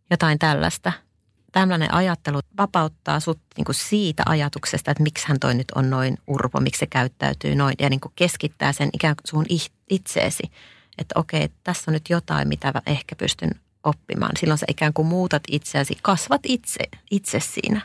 jotain 0.09 0.39
tällaista. 0.39 0.93
Tällainen 1.51 1.93
ajattelu 1.93 2.39
vapauttaa 2.57 3.19
sut 3.19 3.39
niin 3.57 3.65
kuin 3.65 3.75
siitä 3.75 4.23
ajatuksesta, 4.25 4.91
että 4.91 5.03
miksi 5.03 5.27
hän 5.27 5.39
toi 5.39 5.53
nyt 5.53 5.71
on 5.75 5.89
noin 5.89 6.17
urpo, 6.27 6.59
miksi 6.59 6.79
se 6.79 6.87
käyttäytyy 6.87 7.55
noin 7.55 7.75
ja 7.79 7.89
niin 7.89 7.99
kuin 7.99 8.11
keskittää 8.15 8.73
sen 8.73 8.89
ikään 8.93 9.15
kuin 9.15 9.27
sun 9.27 9.45
itseesi, 9.89 10.43
että 10.97 11.19
okei, 11.19 11.49
tässä 11.63 11.91
on 11.91 11.93
nyt 11.93 12.09
jotain, 12.09 12.47
mitä 12.47 12.73
ehkä 12.85 13.15
pystyn 13.15 13.51
oppimaan. 13.83 14.31
Silloin 14.39 14.57
sä 14.57 14.65
ikään 14.69 14.93
kuin 14.93 15.07
muutat 15.07 15.43
itseäsi, 15.47 15.97
kasvat 16.01 16.41
itse, 16.43 16.79
itse 17.11 17.39
siinä. 17.39 17.81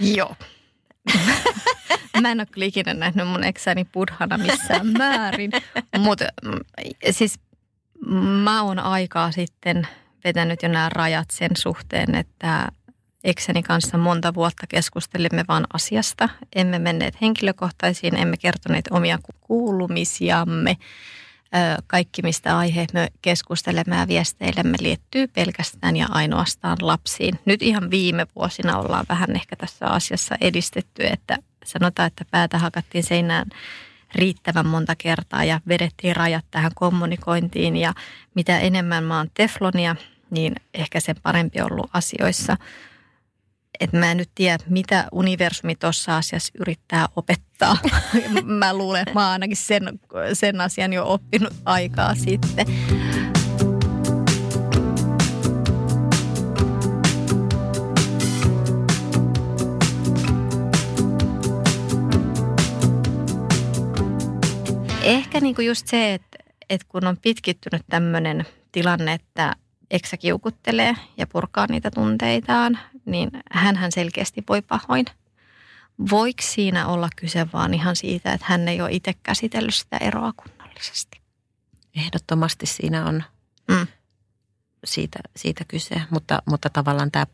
Joo. 0.00 0.36
Mä 2.20 2.30
en 2.30 2.40
ole 2.40 2.46
kyllä 2.46 2.66
ikinä 2.66 2.94
nähnyt 2.94 3.28
mun 3.28 3.44
eksäni 3.44 3.84
budhana 3.84 4.38
missään 4.38 4.86
määrin, 4.98 5.50
mutta 5.98 6.24
siis 7.10 7.40
mä 8.44 8.62
oon 8.62 8.78
aikaa 8.78 9.32
sitten 9.32 9.88
vetänyt 10.24 10.62
jo 10.62 10.68
nämä 10.68 10.88
rajat 10.88 11.30
sen 11.30 11.50
suhteen, 11.56 12.14
että 12.14 12.68
eksäni 13.24 13.62
kanssa 13.62 13.98
monta 13.98 14.34
vuotta 14.34 14.66
keskustelimme 14.66 15.44
vaan 15.48 15.66
asiasta. 15.72 16.28
Emme 16.56 16.78
menneet 16.78 17.20
henkilökohtaisiin, 17.20 18.16
emme 18.16 18.36
kertoneet 18.36 18.84
omia 18.90 19.18
kuulumisiamme. 19.40 20.76
Kaikki, 21.86 22.22
mistä 22.22 22.58
aiheet 22.58 22.92
me 22.92 23.08
keskustelemme 23.22 23.96
ja 23.96 24.08
viesteilemme, 24.08 24.76
liittyy 24.80 25.26
pelkästään 25.26 25.96
ja 25.96 26.06
ainoastaan 26.10 26.76
lapsiin. 26.80 27.38
Nyt 27.44 27.62
ihan 27.62 27.90
viime 27.90 28.26
vuosina 28.36 28.78
ollaan 28.78 29.06
vähän 29.08 29.36
ehkä 29.36 29.56
tässä 29.56 29.86
asiassa 29.86 30.34
edistetty, 30.40 31.06
että 31.06 31.38
sanotaan, 31.64 32.06
että 32.06 32.24
päätä 32.30 32.58
hakattiin 32.58 33.04
seinään 33.04 33.46
riittävän 34.14 34.66
monta 34.66 34.94
kertaa 34.96 35.44
ja 35.44 35.60
vedettiin 35.68 36.16
rajat 36.16 36.44
tähän 36.50 36.72
kommunikointiin. 36.74 37.76
Ja 37.76 37.94
mitä 38.34 38.58
enemmän 38.58 39.04
mä 39.04 39.16
oon 39.16 39.30
teflonia, 39.34 39.96
niin 40.30 40.54
ehkä 40.74 41.00
sen 41.00 41.16
parempi 41.22 41.60
ollut 41.60 41.90
asioissa. 41.92 42.56
Et 43.80 43.92
mä 43.92 44.10
en 44.10 44.16
nyt 44.16 44.30
tiedä, 44.34 44.58
mitä 44.68 45.08
universumi 45.12 45.74
tuossa 45.74 46.16
asiassa 46.16 46.52
yrittää 46.60 47.08
opettaa. 47.16 47.76
mä 48.44 48.74
luulen, 48.74 49.00
että 49.00 49.14
mä 49.14 49.24
oon 49.24 49.32
ainakin 49.32 49.56
sen, 49.56 49.82
sen 50.32 50.60
asian 50.60 50.92
jo 50.92 51.12
oppinut 51.12 51.52
aikaa 51.64 52.14
sitten. 52.14 52.66
Ehkä 65.02 65.40
niinku 65.40 65.62
just 65.62 65.86
se, 65.86 66.14
että, 66.14 66.38
että 66.70 66.86
kun 66.88 67.06
on 67.06 67.16
pitkittynyt 67.22 67.82
tämmöinen 67.90 68.46
tilanne, 68.72 69.12
että 69.12 69.56
eksä 69.90 70.16
kiukuttelee 70.16 70.94
ja 71.16 71.26
purkaa 71.26 71.66
niitä 71.70 71.90
tunteitaan, 71.90 72.78
niin 73.10 73.30
hän 73.76 73.92
selkeästi 73.92 74.44
voi 74.48 74.62
pahoin. 74.62 75.06
voiko 76.10 76.42
siinä 76.42 76.86
olla 76.86 77.08
kyse 77.16 77.46
vaan 77.52 77.74
ihan 77.74 77.96
siitä, 77.96 78.32
että 78.32 78.46
hän 78.48 78.68
ei 78.68 78.80
ole 78.80 78.92
itse 78.92 79.14
käsitellyt 79.22 79.74
sitä 79.74 79.96
eroa 79.96 80.32
kunnollisesti? 80.36 81.20
Ehdottomasti 81.96 82.66
siinä 82.66 83.06
on 83.06 83.24
Mm. 83.70 83.86
siitä, 84.84 85.18
siitä 85.36 85.64
kyse, 85.68 86.02
mutta, 86.10 86.42
mutta 86.46 86.70
tavallaan 86.70 87.10
tämä 87.10 87.26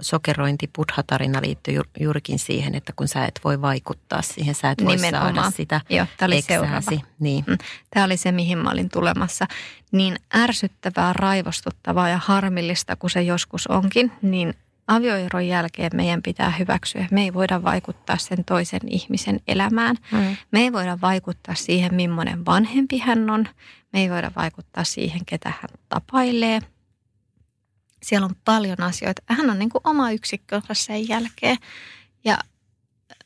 sokerointi 0.00 0.70
tarina 1.06 1.40
liittyy 1.42 1.74
ju- 1.74 1.82
juurikin 2.00 2.38
siihen, 2.38 2.74
että 2.74 2.92
kun 2.96 3.08
sä 3.08 3.24
et 3.24 3.40
voi 3.44 3.60
vaikuttaa 3.60 4.22
siihen, 4.22 4.54
sä 4.54 4.70
et 4.70 4.84
voi 4.84 4.96
Nimenomaan. 4.96 5.34
saada 5.34 5.50
sitä 5.50 5.80
Joo, 5.90 6.06
tämä 6.16 6.26
oli 6.26 6.42
seuraava. 6.42 6.76
eksääsi. 6.76 7.02
Niin. 7.20 7.44
Mm. 7.46 7.58
Tämä 7.90 8.04
oli 8.06 8.16
se, 8.16 8.32
mihin 8.32 8.58
mä 8.58 8.70
olin 8.70 8.88
tulemassa. 8.90 9.46
Niin 9.92 10.16
ärsyttävää, 10.36 11.12
raivostuttavaa 11.12 12.08
ja 12.08 12.18
harmillista 12.24 12.96
kuin 12.96 13.10
se 13.10 13.22
joskus 13.22 13.66
onkin, 13.66 14.12
niin 14.22 14.54
avioeron 14.90 15.46
jälkeen 15.46 15.90
meidän 15.94 16.22
pitää 16.22 16.50
hyväksyä. 16.50 17.08
Me 17.10 17.22
ei 17.22 17.34
voida 17.34 17.62
vaikuttaa 17.62 18.18
sen 18.18 18.44
toisen 18.44 18.80
ihmisen 18.86 19.40
elämään. 19.48 19.96
Mm. 20.12 20.36
Me 20.50 20.60
ei 20.60 20.72
voida 20.72 20.98
vaikuttaa 21.02 21.54
siihen, 21.54 21.94
millainen 21.94 22.46
vanhempi 22.46 22.98
hän 22.98 23.30
on. 23.30 23.48
Me 23.92 24.00
ei 24.00 24.10
voida 24.10 24.30
vaikuttaa 24.36 24.84
siihen, 24.84 25.24
ketä 25.26 25.48
hän 25.48 25.70
tapailee. 25.88 26.60
Siellä 28.02 28.24
on 28.24 28.34
paljon 28.44 28.82
asioita. 28.82 29.22
Hän 29.26 29.50
on 29.50 29.58
niin 29.58 29.70
kuin 29.70 29.82
oma 29.84 30.10
yksikkönsä 30.10 30.74
sen 30.74 31.08
jälkeen. 31.08 31.56
Ja 32.24 32.32
äh, 32.32 33.16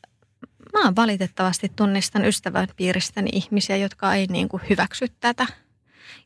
mä 0.73 0.83
oon 0.83 0.95
valitettavasti 0.95 1.71
tunnistan 1.75 2.25
ystävän 2.25 2.67
piiristäni 2.75 3.29
ihmisiä, 3.33 3.77
jotka 3.77 4.13
ei 4.13 4.27
niin 4.27 4.49
kuin 4.49 4.63
hyväksy 4.69 5.07
tätä. 5.19 5.47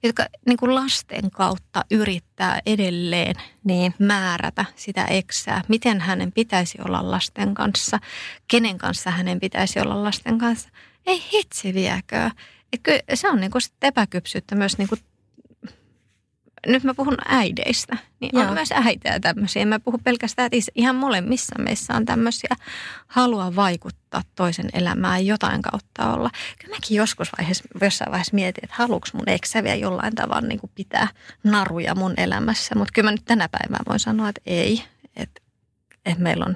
Jotka 0.04 0.26
niin 0.46 0.58
kuin 0.58 0.76
lasten 0.76 1.32
kautta 1.32 1.86
yrittää 1.92 2.60
edelleen 2.66 3.36
Niin. 3.64 3.94
määrätä 4.00 4.66
sitä 4.76 5.06
eksää, 5.06 5.62
miten 5.68 6.02
hänen 6.02 6.32
pitäisi 6.32 6.78
olla 6.88 7.12
lasten 7.12 7.54
kanssa, 7.54 8.00
kenen 8.48 8.78
kanssa 8.78 9.12
hänen 9.12 9.40
pitäisi 9.40 9.80
olla 9.80 10.04
lasten 10.04 10.38
kanssa. 10.38 10.70
Ei 11.06 11.24
hitsi 11.34 11.74
viekö. 11.74 12.30
Se 13.14 13.30
on 13.30 13.40
niinku 13.40 13.60
sit 13.60 13.74
epäkypsyyttä 13.82 14.56
myös 14.56 14.78
niinku, 14.78 14.96
nyt 16.68 16.84
mä 16.84 16.94
puhun 16.94 17.18
äideistä, 17.28 17.98
niin 18.20 18.32
Joo. 18.34 18.44
on 18.44 18.54
myös 18.54 18.72
äitejä 18.72 19.20
tämmöisiä. 19.20 19.66
Mä 19.66 19.80
puhun 19.80 20.00
pelkästään, 20.04 20.50
että 20.52 20.72
ihan 20.76 20.96
molemmissa 20.96 21.56
meissä 21.60 21.94
on 21.96 22.06
tämmöisiä 22.06 22.56
halua 23.08 23.56
vaikuttaa 23.56 24.22
toisen 24.36 24.70
elämään 24.74 25.26
jotain 25.26 25.62
kautta 25.62 26.14
olla. 26.14 26.30
Kyllä 26.60 26.76
mäkin 26.76 26.98
joskus 26.98 27.30
vaiheessa, 27.38 27.64
jossain 27.82 28.12
vaiheessa 28.12 28.36
mietin, 28.36 28.64
että 28.64 28.76
haluuks 28.80 29.14
mun 29.14 29.30
eksä 29.30 29.64
vielä 29.64 29.76
jollain 29.76 30.16
tavalla 30.16 30.48
niin 30.48 30.60
kuin 30.60 30.72
pitää 30.76 31.08
naruja 31.44 31.96
mun 31.96 32.14
elämässä. 32.18 32.76
Mutta 32.76 32.92
kyllä 32.94 33.08
mä 33.08 33.12
nyt 33.12 33.26
tänä 33.26 33.50
päivänä 33.50 33.84
voin 33.88 34.00
sanoa, 34.00 34.30
että 34.30 34.42
ei. 34.46 34.84
Että, 35.16 35.42
että 36.06 36.24
meillä 36.24 36.46
on 36.46 36.56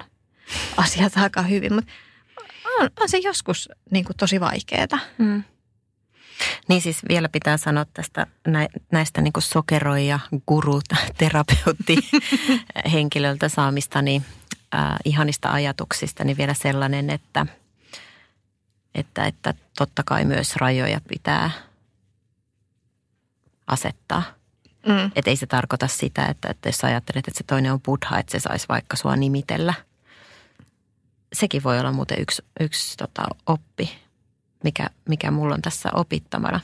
asiat 0.76 1.16
aika 1.16 1.42
hyvin. 1.42 1.74
Mutta 1.74 1.92
on, 2.80 2.90
on 3.00 3.08
se 3.08 3.18
joskus 3.18 3.68
niin 3.90 4.04
kuin 4.04 4.16
tosi 4.16 4.40
vaikeaa. 4.40 4.98
Mm. 5.18 5.44
Niin 6.68 6.80
siis 6.80 6.98
vielä 7.08 7.28
pitää 7.28 7.56
sanoa 7.56 7.84
tästä 7.84 8.26
nä- 8.46 8.68
näistä 8.92 9.20
niin 9.20 9.32
kuin 9.32 9.42
sokeroija, 9.42 10.20
guru, 10.48 10.80
terapeutti 11.18 11.96
henkilöltä 12.92 13.48
saamistani 13.48 14.22
äh, 14.74 14.96
ihanista 15.04 15.52
ajatuksista, 15.52 16.24
niin 16.24 16.36
vielä 16.36 16.54
sellainen, 16.54 17.10
että, 17.10 17.46
että, 18.94 19.24
että 19.26 19.54
totta 19.78 20.02
kai 20.02 20.24
myös 20.24 20.56
rajoja 20.56 21.00
pitää 21.08 21.50
asettaa. 23.66 24.22
Mm. 24.86 25.10
Että 25.16 25.30
ei 25.30 25.36
se 25.36 25.46
tarkoita 25.46 25.88
sitä, 25.88 26.26
että, 26.26 26.48
että 26.48 26.68
jos 26.68 26.84
ajattelet, 26.84 27.28
että 27.28 27.38
se 27.38 27.44
toinen 27.44 27.72
on 27.72 27.80
buddha, 27.80 28.18
että 28.18 28.32
se 28.32 28.40
saisi 28.40 28.68
vaikka 28.68 28.96
sua 28.96 29.16
nimitellä. 29.16 29.74
Sekin 31.32 31.62
voi 31.62 31.80
olla 31.80 31.92
muuten 31.92 32.20
yksi, 32.20 32.42
yksi 32.60 32.96
tota, 32.96 33.22
oppi, 33.46 34.03
mikä, 34.64 34.86
mikä 35.08 35.30
mulla 35.30 35.54
on 35.54 35.62
tässä 35.62 35.90
opittamana. 35.94 36.60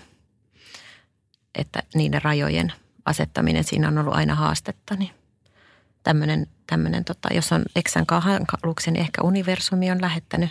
Että 1.55 1.83
niiden 1.95 2.23
rajojen 2.23 2.73
asettaminen 3.05 3.65
siinä 3.65 3.89
on 3.89 3.99
ollut 3.99 4.15
aina 4.15 4.35
haastetta. 4.35 4.97
Niin 4.97 5.11
tämmönen, 6.03 6.47
tämmönen, 6.67 7.05
tota, 7.05 7.29
jos 7.35 7.53
on 7.53 7.63
eksän 7.77 8.07
hankaluuksia, 8.21 8.93
niin 8.93 9.01
ehkä 9.01 9.23
universumi 9.23 9.91
on 9.91 10.01
lähettänyt, 10.01 10.51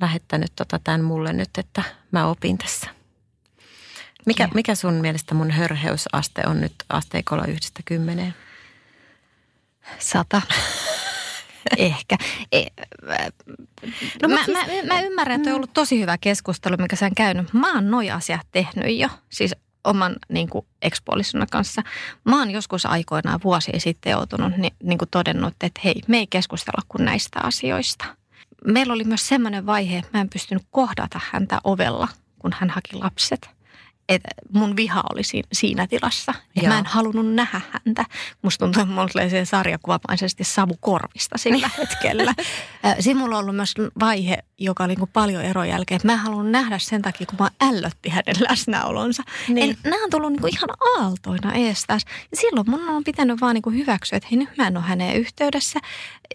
lähettänyt 0.00 0.52
tota 0.56 0.80
tämän 0.84 1.04
mulle 1.04 1.32
nyt, 1.32 1.58
että 1.58 1.82
mä 2.10 2.26
opin 2.26 2.58
tässä. 2.58 2.90
Mikä, 4.26 4.48
mikä 4.54 4.74
sun 4.74 4.94
mielestä 4.94 5.34
mun 5.34 5.50
hörheysaste 5.50 6.42
on 6.46 6.60
nyt 6.60 6.74
asteikolla 6.88 7.44
yhdestä 7.44 7.80
kymmeneen? 7.84 8.34
Sata. 9.98 10.42
Ehkä. 11.78 12.16
E, 12.52 12.64
no, 14.22 14.28
mä, 14.28 14.44
siis- 14.44 14.58
mä, 14.58 14.94
mä 14.94 15.00
ymmärrän, 15.00 15.36
että 15.40 15.50
on 15.50 15.56
ollut 15.56 15.74
tosi 15.74 16.00
hyvä 16.00 16.18
keskustelu, 16.18 16.76
mikä 16.78 16.96
sä 16.96 17.06
on 17.06 17.14
käynyt. 17.14 17.52
Mä 17.52 17.74
oon 17.74 17.90
noi 17.90 18.10
asiat 18.10 18.46
tehnyt 18.52 18.98
jo, 18.98 19.08
siis 19.28 19.54
oman 19.84 20.16
niin 20.28 20.48
kuin 20.48 20.66
ekspuolisona 20.82 21.46
kanssa. 21.50 21.82
Mä 22.24 22.38
oon 22.38 22.50
joskus 22.50 22.86
aikoinaan 22.86 23.40
vuosia 23.44 23.80
sitten 23.80 24.10
joutunut 24.10 24.56
niin, 24.56 24.74
niin 24.82 24.98
kuin 24.98 25.08
todennut, 25.10 25.54
että 25.60 25.80
hei, 25.84 25.94
me 26.08 26.18
ei 26.18 26.26
keskustella 26.26 26.82
kuin 26.88 27.04
näistä 27.04 27.40
asioista. 27.42 28.04
Meillä 28.66 28.92
oli 28.92 29.04
myös 29.04 29.28
semmoinen 29.28 29.66
vaihe, 29.66 29.98
että 29.98 30.10
mä 30.12 30.20
en 30.20 30.28
pystynyt 30.28 30.62
kohdata 30.70 31.20
häntä 31.32 31.60
ovella, 31.64 32.08
kun 32.38 32.54
hän 32.58 32.70
haki 32.70 32.96
lapset. 32.96 33.53
Että 34.08 34.28
mun 34.52 34.76
viha 34.76 35.02
oli 35.12 35.22
siinä, 35.52 35.86
tilassa. 35.86 36.34
Ja 36.62 36.68
mä 36.68 36.78
en 36.78 36.86
halunnut 36.86 37.34
nähdä 37.34 37.60
häntä. 37.70 38.04
Musta 38.42 38.64
tuntuu, 38.64 38.82
että 38.82 38.94
mulla 38.94 39.08
tulee 39.08 39.30
se 39.30 39.44
sarjakuvamaisesti 39.44 40.44
savu 40.44 40.76
korvista 40.80 41.38
sillä 41.38 41.70
hetkellä. 41.78 42.34
Äh, 42.84 42.96
Siinä 43.00 43.20
mulla 43.20 43.36
on 43.36 43.42
ollut 43.42 43.56
myös 43.56 43.74
vaihe, 44.00 44.38
joka 44.58 44.84
oli 44.84 44.94
niin 44.94 45.08
paljon 45.12 45.42
eron 45.44 45.68
jälkeen. 45.68 45.96
että 45.96 46.06
Mä 46.08 46.12
en 46.12 46.18
halunnut 46.18 46.50
nähdä 46.50 46.78
sen 46.78 47.02
takia, 47.02 47.26
kun 47.26 47.38
mä 47.40 47.50
ällötti 47.68 48.08
hänen 48.08 48.36
läsnäolonsa. 48.50 49.22
Niin. 49.48 49.54
Niin. 49.54 49.78
Nämä 49.84 50.04
on 50.04 50.10
tullut 50.10 50.30
niin 50.32 50.48
ihan 50.54 50.70
aaltoina 50.98 51.52
ees 51.52 51.84
taas. 51.86 52.02
Ja 52.30 52.36
silloin 52.36 52.70
mun 52.70 52.88
on 52.88 53.04
pitänyt 53.04 53.40
vaan 53.40 53.54
niin 53.54 53.74
hyväksyä, 53.78 54.16
että 54.16 54.28
hei 54.30 54.38
nyt 54.38 54.56
mä 54.58 54.66
en 54.66 54.76
ole 54.76 54.84
häneen 54.84 55.16
yhteydessä. 55.16 55.80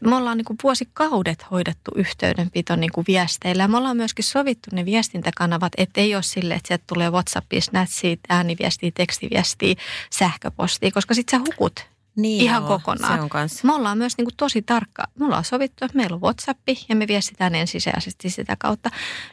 Me 0.03 0.15
ollaan 0.15 0.37
niin 0.37 0.57
vuosikaudet 0.63 1.45
hoidettu 1.51 1.91
yhteydenpito 1.95 2.75
niin 2.75 2.91
viesteillä. 3.07 3.67
Me 3.67 3.77
ollaan 3.77 3.97
myöskin 3.97 4.25
sovittu 4.25 4.69
ne 4.73 4.85
viestintäkanavat, 4.85 5.73
että 5.77 6.01
ei 6.01 6.15
ole 6.15 6.23
sille, 6.23 6.53
että 6.53 6.67
sieltä 6.67 6.83
tulee 6.87 7.09
WhatsAppia, 7.09 7.58
Snapsia, 7.61 8.15
ääniviestiä, 8.29 8.91
tekstiviestiä, 8.93 9.75
sähköpostia, 10.11 10.91
koska 10.91 11.13
sit 11.13 11.29
sä 11.29 11.39
hukut 11.39 11.85
Niin 12.21 12.43
Ihan 12.43 12.61
joo, 12.61 12.67
kokonaan. 12.67 13.17
Se 13.17 13.21
on 13.21 13.29
kans. 13.29 13.63
me 13.63 13.73
ollaan 13.73 13.97
myös 13.97 14.17
niin 14.17 14.25
kuin 14.25 14.35
tosi 14.37 14.61
tarkka. 14.61 15.03
Me 15.19 15.25
ollaan 15.25 15.43
sovittu, 15.43 15.85
että 15.85 15.97
meillä 15.97 16.15
on 16.15 16.21
WhatsApp 16.21 16.59
ja 16.89 16.95
me 16.95 17.07
viestitään 17.07 17.55
ensisijaisesti 17.55 18.29
sitä 18.29 18.55
kautta. 18.59 18.89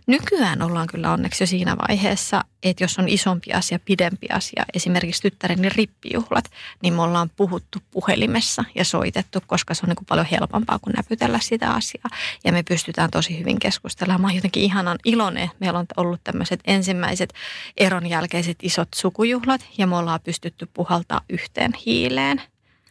Nykyään 0.07 0.62
ollaan 0.62 0.87
kyllä 0.87 1.12
onneksi 1.12 1.42
jo 1.42 1.46
siinä 1.46 1.77
vaiheessa, 1.88 2.44
että 2.62 2.85
jos 2.85 2.99
on 2.99 3.09
isompi 3.09 3.53
asia, 3.53 3.79
pidempi 3.85 4.27
asia, 4.33 4.64
esimerkiksi 4.75 5.22
tyttäreni 5.22 5.68
rippijuhlat, 5.68 6.44
niin 6.83 6.94
me 6.94 7.03
ollaan 7.03 7.31
puhuttu 7.37 7.79
puhelimessa 7.90 8.64
ja 8.75 8.85
soitettu, 8.85 9.38
koska 9.46 9.75
se 9.75 9.81
on 9.85 9.88
niin 9.88 9.96
kuin 9.96 10.07
paljon 10.07 10.27
helpompaa 10.27 10.79
kuin 10.79 10.94
näpytellä 10.94 11.38
sitä 11.42 11.70
asiaa. 11.70 12.09
Ja 12.44 12.53
me 12.53 12.62
pystytään 12.62 13.11
tosi 13.11 13.38
hyvin 13.38 13.59
keskustelemaan. 13.59 14.20
Mä 14.20 14.27
oon 14.27 14.37
jotenkin 14.37 14.62
ihanan 14.62 14.99
iloinen, 15.05 15.42
että 15.42 15.57
meillä 15.61 15.79
on 15.79 15.87
ollut 15.96 16.20
tämmöiset 16.25 16.61
ensimmäiset 16.64 17.35
eron 17.77 18.07
jälkeiset 18.07 18.57
isot 18.62 18.88
sukujuhlat 18.94 19.61
ja 19.79 19.87
me 19.87 19.96
ollaan 19.96 20.20
pystytty 20.25 20.68
puhaltaa 20.75 21.20
yhteen 21.29 21.72
hiileen. 21.87 22.42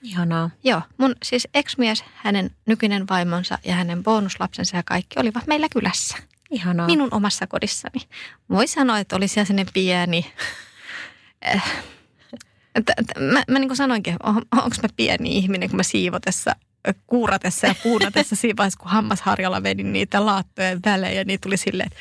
Ihanaa. 0.05 0.49
Joo, 0.63 0.81
mun 0.97 1.15
siis 1.23 1.47
ex-mies, 1.53 2.03
hänen 2.15 2.51
nykyinen 2.65 3.07
vaimonsa 3.07 3.57
ja 3.65 3.75
hänen 3.75 4.03
bonuslapsensa 4.03 4.77
ja 4.77 4.83
kaikki 4.83 5.19
olivat 5.19 5.47
meillä 5.47 5.67
kylässä. 5.69 6.17
Ihanaa. 6.51 6.85
Minun 6.85 7.09
omassa 7.11 7.47
kodissani. 7.47 8.01
Voi 8.49 8.67
sanoa, 8.67 8.99
että 8.99 9.15
oli 9.15 9.27
siellä 9.27 9.47
sellainen 9.47 9.73
pieni... 9.73 10.33
Eh, 11.41 11.63
mä, 13.19 13.43
mä 13.47 13.59
niin 13.59 13.69
kuin 13.69 13.77
sanoinkin, 13.77 14.15
on, 14.23 14.35
onko 14.51 14.75
mä 14.83 14.89
pieni 14.95 15.37
ihminen, 15.37 15.69
kun 15.69 15.77
mä 15.77 15.83
siivotessa, 15.83 16.55
kuuratessa 17.07 17.67
ja 17.67 17.75
puunatessa 17.83 18.35
siinä 18.35 18.57
vaiheessa, 18.57 18.79
kun 18.79 18.91
hammasharjalla 18.91 19.63
vedin 19.63 19.93
niitä 19.93 20.25
laattojen 20.25 20.79
välejä, 20.85 21.23
niin 21.23 21.39
tuli 21.41 21.57
silleen, 21.57 21.87
että 21.87 21.99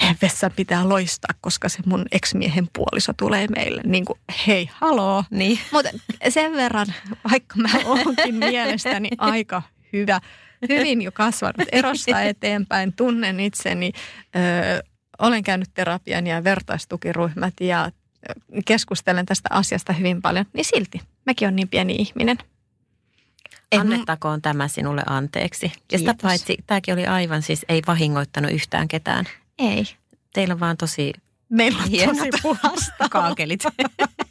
meidän 0.00 0.16
vessan 0.22 0.50
pitää 0.56 0.88
loistaa, 0.88 1.34
koska 1.40 1.68
se 1.68 1.78
mun 1.86 2.06
ex-miehen 2.12 2.68
puoliso 2.72 3.12
tulee 3.12 3.46
meille. 3.46 3.82
Niin 3.84 4.04
kuin, 4.04 4.18
hei, 4.46 4.70
haloo. 4.72 5.24
Niin. 5.30 5.58
Mutta 5.72 5.90
sen 6.28 6.52
verran, 6.52 6.86
vaikka 7.30 7.56
mä 7.56 7.68
oonkin 7.84 8.34
mielestäni 8.50 9.08
aika 9.18 9.62
hyvä, 9.92 10.20
hyvin 10.68 11.02
jo 11.02 11.12
kasvanut 11.12 11.68
erosta 11.72 12.22
eteenpäin, 12.22 12.92
tunnen 12.92 13.40
itseni, 13.40 13.92
ö, 14.36 14.82
olen 15.18 15.42
käynyt 15.42 15.68
terapian 15.74 16.26
ja 16.26 16.44
vertaistukiryhmät 16.44 17.54
ja 17.60 17.90
keskustelen 18.64 19.26
tästä 19.26 19.48
asiasta 19.52 19.92
hyvin 19.92 20.22
paljon, 20.22 20.46
niin 20.52 20.64
silti 20.64 21.00
mäkin 21.26 21.46
olen 21.46 21.56
niin 21.56 21.68
pieni 21.68 21.94
ihminen. 21.98 22.38
Et 23.72 23.78
mun- 23.82 23.92
Annettakoon 23.92 24.42
tämä 24.42 24.68
sinulle 24.68 25.02
anteeksi. 25.06 25.66
Ja 25.92 25.98
sitä 25.98 26.12
Kiitos. 26.14 26.22
paitsi, 26.22 26.56
tämäkin 26.66 26.94
oli 26.94 27.06
aivan 27.06 27.42
siis, 27.42 27.64
ei 27.68 27.82
vahingoittanut 27.86 28.50
yhtään 28.52 28.88
ketään. 28.88 29.24
Ei. 29.58 29.84
Teillä 30.32 30.54
on 30.54 30.60
vaan 30.60 30.76
tosi 30.76 31.12
Meillä 31.48 31.78
on 31.82 31.88
hienot 31.88 32.16
tosi 32.16 32.30
puhasta. 32.42 33.08
kaakelit. 33.10 33.62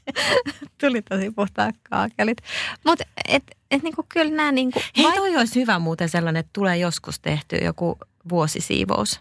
Tuli 0.81 1.01
tosi 1.01 1.31
puhtaat 1.31 1.75
kaakelit. 1.89 2.37
Mutta 2.85 3.03
et, 3.27 3.43
et 3.71 3.83
niinku 3.83 4.05
kyllä 4.09 4.31
nämä 4.35 4.51
niinku... 4.51 4.81
Hei, 4.97 5.05
vai- 5.05 5.15
toi 5.17 5.35
olisi 5.37 5.59
hyvä 5.61 5.79
muuten 5.79 6.09
sellainen, 6.09 6.39
että 6.39 6.49
tulee 6.53 6.77
joskus 6.77 7.19
tehty 7.19 7.55
joku 7.55 7.97
vuosisiivous. 8.29 9.19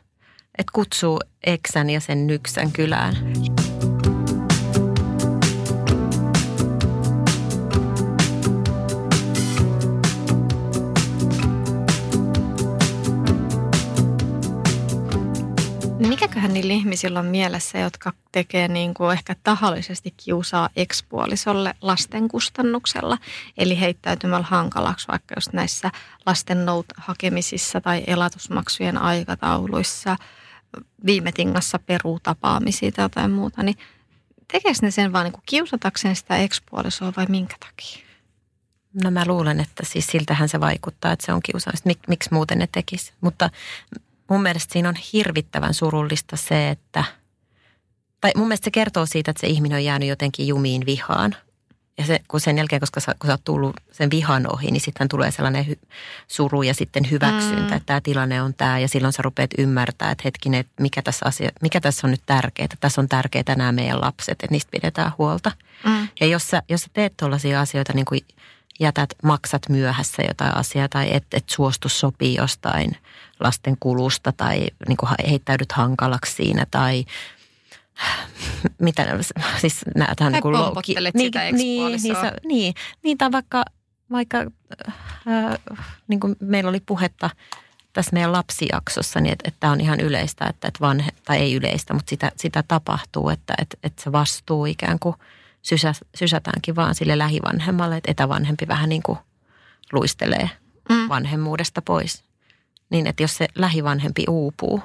Että 0.59 0.71
kutsuu 0.73 1.21
eksän 1.47 1.91
ja 1.91 2.01
sen 2.01 2.27
nyksän 2.27 2.73
kylään. 2.73 3.17
Mikäköhän 16.09 16.55
niillä 16.55 16.73
ihmisillä 16.73 17.19
on 17.19 17.27
mielessä, 17.27 17.79
jotka 17.79 18.13
tekee 18.33 18.69
niin 18.69 18.95
kuin 18.95 19.13
ehkä 19.13 19.37
tahallisesti 19.43 20.15
kiusaa 20.17 20.69
ekspuolisolle 20.77 21.75
lasten 21.81 22.29
kustannuksella, 22.29 23.19
eli 23.59 23.81
heittäytymällä 23.81 24.47
hankalaksi 24.47 25.09
vaikka 25.09 25.35
just 25.37 25.53
näissä 25.53 25.91
lasten 26.27 26.59
hakemisissa 26.97 27.81
tai 27.81 28.05
elatusmaksujen 28.07 28.99
aikatauluissa, 28.99 30.17
viime 31.07 31.33
tingassa 31.33 31.79
peruutapaamisia 31.79 32.93
tai 32.93 33.05
jotain 33.05 33.31
muuta, 33.31 33.63
niin 33.63 33.77
tekeekö 34.53 34.79
ne 34.83 34.91
sen 34.91 35.13
vaan 35.13 35.25
niin 35.25 35.33
kuin 35.33 35.45
kiusatakseen 35.47 36.17
sitä 36.17 36.37
ekspuolisoa 36.37 37.13
vai 37.17 37.27
minkä 37.29 37.57
takia? 37.61 38.05
No 39.03 39.11
mä 39.11 39.25
luulen, 39.27 39.61
että 39.61 39.83
siis 39.87 40.07
siltähän 40.07 40.49
se 40.49 40.61
vaikuttaa, 40.61 41.13
että 41.13 41.27
se 41.27 41.33
on 41.33 41.43
kiusaamista. 41.43 41.89
Mik, 41.89 41.99
miksi 42.09 42.29
muuten 42.33 42.59
ne 42.59 42.69
tekisi? 42.73 43.13
Mutta 43.21 43.51
mun 44.31 44.43
mielestä 44.43 44.72
siinä 44.72 44.89
on 44.89 44.95
hirvittävän 45.12 45.75
surullista 45.75 46.37
se, 46.37 46.70
että, 46.70 47.05
tai 48.20 48.33
mun 48.37 48.49
mielestä 48.49 48.64
se 48.64 48.70
kertoo 48.70 49.07
siitä, 49.07 49.31
että 49.31 49.41
se 49.41 49.47
ihminen 49.47 49.77
on 49.77 49.85
jäänyt 49.85 50.09
jotenkin 50.09 50.47
jumiin 50.47 50.87
vihaan. 50.87 51.37
Ja 51.99 52.07
se, 52.07 52.20
kun 52.29 52.41
sen 52.41 52.59
jälkeen, 52.59 52.81
koska 52.81 53.01
sä, 53.01 53.14
kun 53.18 53.29
sä 53.29 53.33
oot 53.33 53.45
tullut 53.45 53.77
sen 53.93 54.11
vihan 54.11 54.53
ohi, 54.53 54.70
niin 54.70 54.81
sitten 54.81 55.09
tulee 55.09 55.31
sellainen 55.31 55.66
hy, 55.66 55.79
suru 56.29 56.62
ja 56.62 56.75
sitten 56.75 57.11
hyväksyntä, 57.11 57.70
mm. 57.70 57.77
että 57.77 57.87
tämä 57.87 58.01
tilanne 58.01 58.43
on 58.43 58.55
tämä. 58.55 58.79
Ja 58.79 58.89
silloin 58.89 59.12
sä 59.12 59.22
rupeat 59.22 59.51
ymmärtää, 59.59 60.11
että 60.11 60.22
hetkinen, 60.25 60.61
että 60.61 60.83
mikä 60.83 61.03
tässä, 61.03 61.27
asia, 61.27 61.51
mikä 61.62 61.81
tässä 61.81 62.07
on 62.07 62.11
nyt 62.11 62.22
tärkeää. 62.27 62.68
Tässä 62.81 63.01
on 63.01 63.09
tärkeää 63.09 63.55
nämä 63.57 63.72
meidän 63.72 64.01
lapset, 64.01 64.33
että 64.33 64.47
niistä 64.51 64.70
pidetään 64.70 65.12
huolta. 65.18 65.53
Mm. 65.87 66.09
Ja 66.20 66.27
jos 66.27 66.49
sä, 66.49 66.62
jos 66.68 66.81
sä 66.81 66.89
teet 66.93 67.16
tuollaisia 67.16 67.61
asioita, 67.61 67.93
niin 67.93 68.05
kuin 68.05 68.20
jätät, 68.81 69.14
maksat 69.22 69.68
myöhässä 69.68 70.22
jotain 70.22 70.57
asiaa 70.57 70.89
tai 70.89 71.14
et, 71.14 71.25
et 71.33 71.49
suostu 71.49 71.89
sopii 71.89 72.35
jostain 72.35 72.97
lasten 73.45 73.76
kulusta 73.80 74.32
tai 74.32 74.66
niin 74.88 74.97
kuin 74.97 75.11
heittäydyt 75.30 75.72
hankalaksi 75.72 76.32
siinä 76.32 76.66
tai 76.70 77.05
mitä, 78.78 79.07
siis 79.61 79.84
on 80.20 80.32
niin 80.32 80.42
kuin 80.42 80.53
louki. 80.53 80.95
Niin, 80.95 81.26
sitä 81.26 81.53
niin, 81.53 82.03
niin, 82.03 82.12
niin, 82.45 82.74
niin, 83.03 83.18
tai 83.18 83.32
vaikka, 83.32 83.64
vaikka 84.11 84.38
äh, 84.38 85.59
niin 86.09 86.20
kuin 86.20 86.36
meillä 86.40 86.68
oli 86.68 86.80
puhetta 86.80 87.30
tässä 87.92 88.11
meidän 88.12 88.32
lapsijaksossa, 88.32 89.20
niin 89.20 89.32
että, 89.32 89.49
että 89.49 89.61
tämä 89.61 89.72
on 89.72 89.80
ihan 89.80 90.01
yleistä, 90.01 90.45
että, 90.45 90.68
että 90.68 90.80
vanhe, 90.80 91.11
tai 91.24 91.38
ei 91.38 91.55
yleistä, 91.55 91.95
mutta 91.95 92.11
sitä, 92.11 92.32
sitä 92.36 92.64
tapahtuu, 92.68 93.28
että, 93.28 93.55
että, 93.62 93.76
että 93.82 94.03
se 94.03 94.12
vastuu 94.12 94.66
ikään 94.66 94.99
kuin– 94.99 95.16
sysä, 95.64 95.95
sysätäänkin 96.14 96.76
vaan 96.76 96.95
sille 96.95 97.18
lähivanhemmalle, 97.18 97.97
että 97.97 98.11
etävanhempi 98.11 98.68
vähän 98.68 98.88
niin 98.88 99.03
kuin 99.03 99.18
luistelee 99.92 100.51
mm. 100.88 101.09
vanhemmuudesta 101.09 101.82
pois. 101.82 102.24
Niin, 102.95 103.07
että 103.07 103.22
jos 103.22 103.36
se 103.36 103.49
lähivanhempi 103.55 104.24
uupuu, 104.28 104.82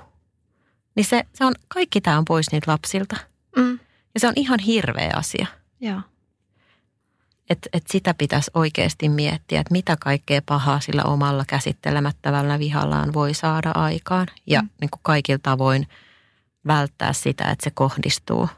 niin 0.95 1.05
se, 1.05 1.23
se 1.33 1.45
on, 1.45 1.55
kaikki 1.67 2.01
tämä 2.01 2.17
on 2.17 2.25
pois 2.25 2.51
niitä 2.51 2.71
lapsilta. 2.71 3.15
Mm. 3.55 3.79
Ja 4.13 4.19
se 4.19 4.27
on 4.27 4.33
ihan 4.35 4.59
hirveä 4.59 5.11
asia. 5.15 5.47
Joo. 5.79 6.01
Että 7.49 7.69
et 7.73 7.83
sitä 7.87 8.13
pitäisi 8.13 8.51
oikeasti 8.53 9.09
miettiä, 9.09 9.61
että 9.61 9.71
mitä 9.71 9.97
kaikkea 9.99 10.41
pahaa 10.45 10.79
sillä 10.79 11.03
omalla 11.03 11.45
käsittelemättävällä 11.47 12.59
vihallaan 12.59 13.13
voi 13.13 13.33
saada 13.33 13.71
aikaan. 13.71 14.27
Ja 14.47 14.61
mm. 14.61 14.69
niin 14.81 14.89
kuin 14.89 15.01
kaikilla 15.03 15.39
tavoin 15.43 15.87
välttää 16.67 17.13
sitä, 17.13 17.51
että 17.51 17.63
se 17.63 17.71
kohdistuu 17.71 18.49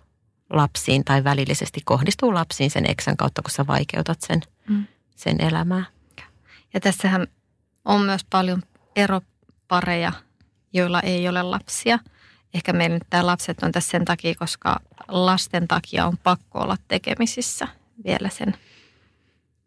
lapsiin 0.50 1.06
tai 1.06 1.24
välillisesti 1.24 1.82
kohdistuu 1.86 2.34
lapsiin 2.34 2.72
sen 2.72 2.90
eksän 2.90 3.18
kautta, 3.18 3.42
kun 3.42 3.52
sä 3.52 3.68
vaikeutat 3.68 4.22
sen, 4.22 4.42
mm. 4.70 4.86
sen 5.16 5.42
elämää. 5.42 5.86
Ja 6.74 6.80
tässähän 6.80 7.28
on 7.86 8.02
myös 8.02 8.26
paljon 8.30 8.64
eropareja, 9.72 10.12
joilla 10.74 11.02
ei 11.02 11.30
ole 11.30 11.44
lapsia. 11.44 12.00
Ehkä 12.54 12.74
meillä 12.74 12.94
nyt 12.94 13.08
tämä 13.10 13.26
lapset 13.26 13.64
on 13.64 13.72
tässä 13.72 13.92
sen 13.92 14.06
takia, 14.06 14.36
koska 14.36 14.80
lasten 15.08 15.68
takia 15.68 16.06
on 16.06 16.18
pakko 16.18 16.60
olla 16.60 16.78
tekemisissä 16.88 17.68
vielä 18.06 18.30
sen 18.30 18.58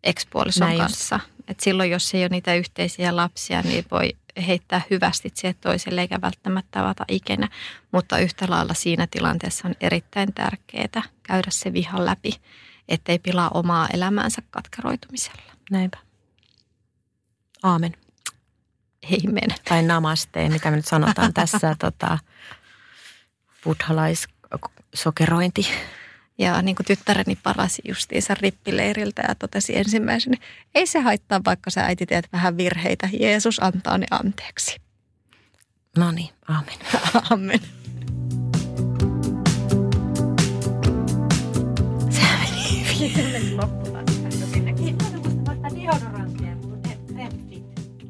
ekspuolison 0.03 0.67
Näin 0.69 0.79
kanssa. 0.79 1.21
Et 1.49 1.61
silloin, 1.61 1.91
jos 1.91 2.15
ei 2.15 2.23
ole 2.23 2.29
niitä 2.29 2.55
yhteisiä 2.55 3.17
lapsia, 3.17 3.63
niin 3.63 3.85
voi 3.91 4.17
heittää 4.47 4.83
hyvästi 4.91 5.33
siihen 5.35 5.57
toiselle 5.61 6.01
eikä 6.01 6.21
välttämättä 6.21 6.81
avata 6.81 7.05
ikinä. 7.09 7.49
Mutta 7.93 8.19
yhtä 8.19 8.47
lailla 8.49 8.75
siinä 8.75 9.07
tilanteessa 9.11 9.69
on 9.69 9.75
erittäin 9.81 10.35
tärkeää 10.35 11.03
käydä 11.23 11.51
se 11.51 11.73
vihan 11.73 12.07
läpi, 12.07 12.33
ettei 12.89 13.19
pilaa 13.19 13.51
omaa 13.55 13.89
elämäänsä 13.93 14.43
katkeroitumisella. 14.51 15.53
Näinpä. 15.71 15.99
Aamen. 17.63 18.04
Amen. 19.05 19.51
Tai 19.69 19.83
namaste, 19.83 20.49
mitä 20.49 20.71
me 20.71 20.77
nyt 20.77 20.87
sanotaan 20.87 21.35
tässä 21.35 21.77
tota, 21.79 22.19
buddhalaissokerointi. 23.65 25.69
Ja 26.39 26.63
niin 26.63 26.77
kuin 26.77 26.87
tyttäreni 26.87 27.39
parasi 27.43 27.83
justiinsa 27.89 28.35
rippileiriltä 28.35 29.23
ja 29.29 29.35
totesi 29.35 29.77
ensimmäisenä, 29.77 30.37
ei 30.75 30.87
se 30.87 31.01
haittaa, 31.01 31.41
vaikka 31.45 31.71
sä 31.71 31.85
äiti 31.85 32.07
teet 32.07 32.29
vähän 32.33 32.57
virheitä. 32.57 33.09
Jeesus 33.21 33.63
antaa 33.63 33.99
ne 33.99 34.07
anteeksi. 34.11 34.81
No 35.99 36.13
niin, 36.13 36.31
amen. 36.49 36.79
amen. 37.31 37.61
Se 42.11 42.21
meni 42.21 42.85
Se 44.51 44.61
meni 44.61 44.97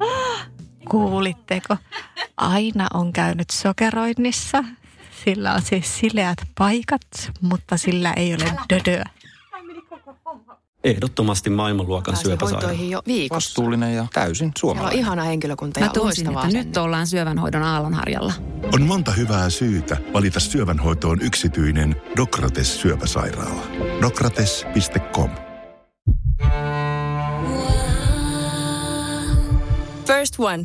Kuulitteko? 0.95 1.77
Aina 2.37 2.87
on 2.95 3.13
käynyt 3.13 3.51
sokeroinnissa 3.51 4.65
sillä 5.25 5.55
on 5.55 5.63
siis 5.63 5.99
sileät 5.99 6.39
paikat, 6.59 7.03
mutta 7.41 7.77
sillä 7.77 8.13
ei 8.13 8.35
ole 8.35 8.53
dödöä. 8.71 9.05
Ehdottomasti 10.85 11.51
maailmanluokan 11.51 12.17
syöpäsairaala. 12.17 12.73
jo 12.73 13.03
viikossa. 13.07 13.35
Vastuullinen 13.35 13.95
ja 13.95 14.07
täysin 14.13 14.53
suomalainen. 14.59 14.93
Siellä 14.93 15.11
on 15.11 15.17
ihana 15.17 15.23
henkilökunta 15.29 15.81
ja 15.81 15.87
Mä 15.87 15.93
tunsin, 15.93 16.27
että 16.27 16.49
nyt 16.49 16.77
ollaan 16.77 17.07
syövänhoidon 17.07 17.63
aallonharjalla. 17.63 18.33
On 18.75 18.83
monta 18.83 19.11
hyvää 19.11 19.51
syytä 19.51 19.97
valita 20.13 20.41
syövänhoitoon 20.41 21.23
yksityinen 21.23 21.97
Dokrates 22.17 22.81
syöpäsairaala. 22.81 23.63
Dokrates.com 24.03 25.31
First 30.07 30.35
One 30.39 30.65